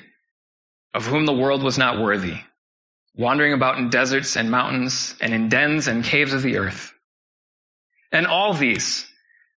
of 0.95 1.07
whom 1.07 1.27
the 1.27 1.33
world 1.33 1.63
was 1.63 1.79
not 1.79 2.01
worthy, 2.01 2.37
wandering 3.17 3.53
about 3.53 3.79
in 3.79 3.89
deserts 3.89 4.37
and 4.37 4.51
mountains 4.51 5.15
and 5.21 5.33
in 5.33 5.49
dens 5.49 5.89
and 5.89 6.05
caves 6.05 6.33
of 6.33 6.43
the 6.43 6.59
earth. 6.59 6.93
And 8.13 8.27
all 8.27 8.53
these, 8.53 9.07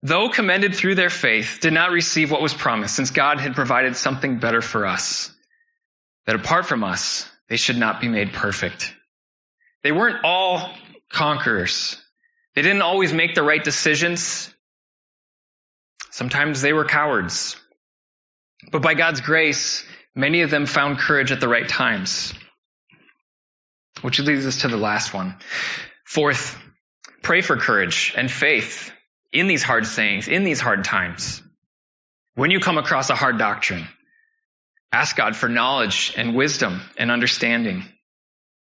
though 0.03 0.29
commended 0.29 0.75
through 0.75 0.95
their 0.95 1.09
faith, 1.09 1.59
did 1.61 1.73
not 1.73 1.91
receive 1.91 2.31
what 2.31 2.41
was 2.41 2.53
promised, 2.53 2.95
since 2.95 3.11
God 3.11 3.39
had 3.39 3.55
provided 3.55 3.95
something 3.95 4.39
better 4.39 4.61
for 4.61 4.85
us, 4.85 5.31
that 6.25 6.35
apart 6.35 6.65
from 6.65 6.83
us, 6.83 7.29
they 7.49 7.57
should 7.57 7.77
not 7.77 7.99
be 7.99 8.07
made 8.07 8.33
perfect. 8.33 8.93
They 9.83 9.91
weren't 9.91 10.23
all 10.23 10.69
conquerors. 11.09 12.01
They 12.55 12.61
didn't 12.61 12.81
always 12.81 13.13
make 13.13 13.35
the 13.35 13.43
right 13.43 13.63
decisions. 13.63 14.53
Sometimes 16.11 16.61
they 16.61 16.73
were 16.73 16.85
cowards. 16.85 17.55
But 18.71 18.81
by 18.81 18.95
God's 18.95 19.21
grace, 19.21 19.83
many 20.15 20.41
of 20.41 20.49
them 20.49 20.65
found 20.65 20.97
courage 20.97 21.31
at 21.31 21.39
the 21.39 21.47
right 21.47 21.67
times. 21.67 22.33
Which 24.01 24.19
leads 24.19 24.45
us 24.45 24.61
to 24.61 24.67
the 24.67 24.77
last 24.77 25.13
one. 25.13 25.35
Fourth, 26.05 26.57
pray 27.23 27.41
for 27.41 27.57
courage 27.57 28.13
and 28.15 28.29
faith 28.31 28.91
in 29.31 29.47
these 29.47 29.63
hard 29.63 29.85
sayings, 29.85 30.27
in 30.27 30.43
these 30.43 30.61
hard 30.61 30.83
times. 30.83 31.41
When 32.35 32.51
you 32.51 32.59
come 32.59 32.77
across 32.77 33.09
a 33.09 33.15
hard 33.15 33.37
doctrine, 33.37 33.87
ask 34.91 35.15
God 35.15 35.35
for 35.35 35.49
knowledge 35.49 36.13
and 36.15 36.35
wisdom 36.35 36.81
and 36.97 37.11
understanding. 37.11 37.83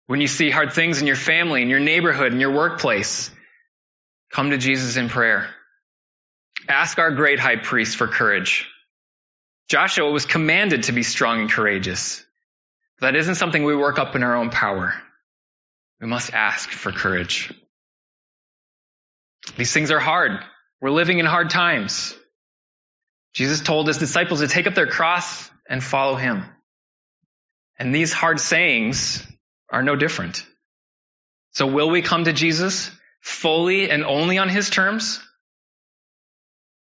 When 0.05 0.22
you 0.22 0.28
see 0.28 0.49
hard 0.49 0.74
things 0.74 1.01
in 1.01 1.07
your 1.07 1.15
family, 1.15 1.61
in 1.61 1.70
your 1.70 1.80
neighborhood, 1.80 2.32
in 2.32 2.39
your 2.39 2.53
workplace, 2.53 3.32
come 4.32 4.51
to 4.51 4.57
Jesus 4.57 4.95
in 4.95 5.09
prayer. 5.09 5.49
Ask 6.70 6.99
our 6.99 7.11
great 7.11 7.39
high 7.39 7.57
priest 7.57 7.97
for 7.97 8.07
courage. 8.07 8.68
Joshua 9.70 10.09
was 10.09 10.26
commanded 10.26 10.84
to 10.84 10.93
be 10.93 11.03
strong 11.03 11.41
and 11.41 11.51
courageous. 11.51 12.24
That 13.01 13.15
isn't 13.15 13.36
something 13.36 13.63
we 13.63 13.76
work 13.76 13.99
up 13.99 14.15
in 14.15 14.24
our 14.24 14.36
own 14.36 14.49
power. 14.49 14.93
We 15.99 16.07
must 16.07 16.33
ask 16.33 16.69
for 16.69 16.91
courage. 16.91 17.51
These 19.55 19.73
things 19.73 19.91
are 19.91 19.99
hard. 19.99 20.43
We're 20.81 20.91
living 20.91 21.19
in 21.19 21.25
hard 21.25 21.49
times. 21.49 22.15
Jesus 23.33 23.61
told 23.61 23.87
his 23.87 23.97
disciples 23.97 24.41
to 24.41 24.47
take 24.47 24.67
up 24.67 24.75
their 24.75 24.87
cross 24.87 25.49
and 25.69 25.83
follow 25.83 26.15
him. 26.15 26.43
And 27.79 27.93
these 27.93 28.13
hard 28.13 28.39
sayings 28.39 29.25
are 29.69 29.83
no 29.83 29.95
different. 29.95 30.45
So 31.51 31.67
will 31.67 31.89
we 31.89 32.01
come 32.01 32.25
to 32.25 32.33
Jesus 32.33 32.91
fully 33.21 33.89
and 33.89 34.03
only 34.03 34.37
on 34.37 34.49
his 34.49 34.69
terms? 34.69 35.19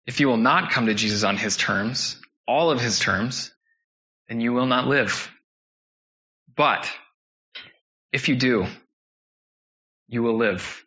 If 0.05 0.19
you 0.19 0.27
will 0.27 0.37
not 0.37 0.71
come 0.71 0.87
to 0.87 0.93
Jesus 0.93 1.23
on 1.23 1.37
his 1.37 1.55
terms, 1.55 2.17
all 2.47 2.71
of 2.71 2.81
his 2.81 2.99
terms, 2.99 3.51
then 4.27 4.41
you 4.41 4.53
will 4.53 4.65
not 4.65 4.87
live. 4.87 5.31
But 6.55 6.89
if 8.11 8.29
you 8.29 8.35
do, 8.35 8.67
you 10.13 10.21
will 10.21 10.37
live. 10.37 10.85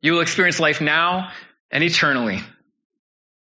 You 0.00 0.12
will 0.12 0.20
experience 0.20 0.60
life 0.60 0.80
now 0.80 1.32
and 1.72 1.82
eternally. 1.82 2.40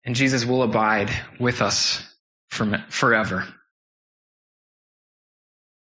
And 0.05 0.15
Jesus 0.15 0.45
will 0.45 0.63
abide 0.63 1.11
with 1.41 1.61
us 1.61 2.01
forever. 2.49 3.47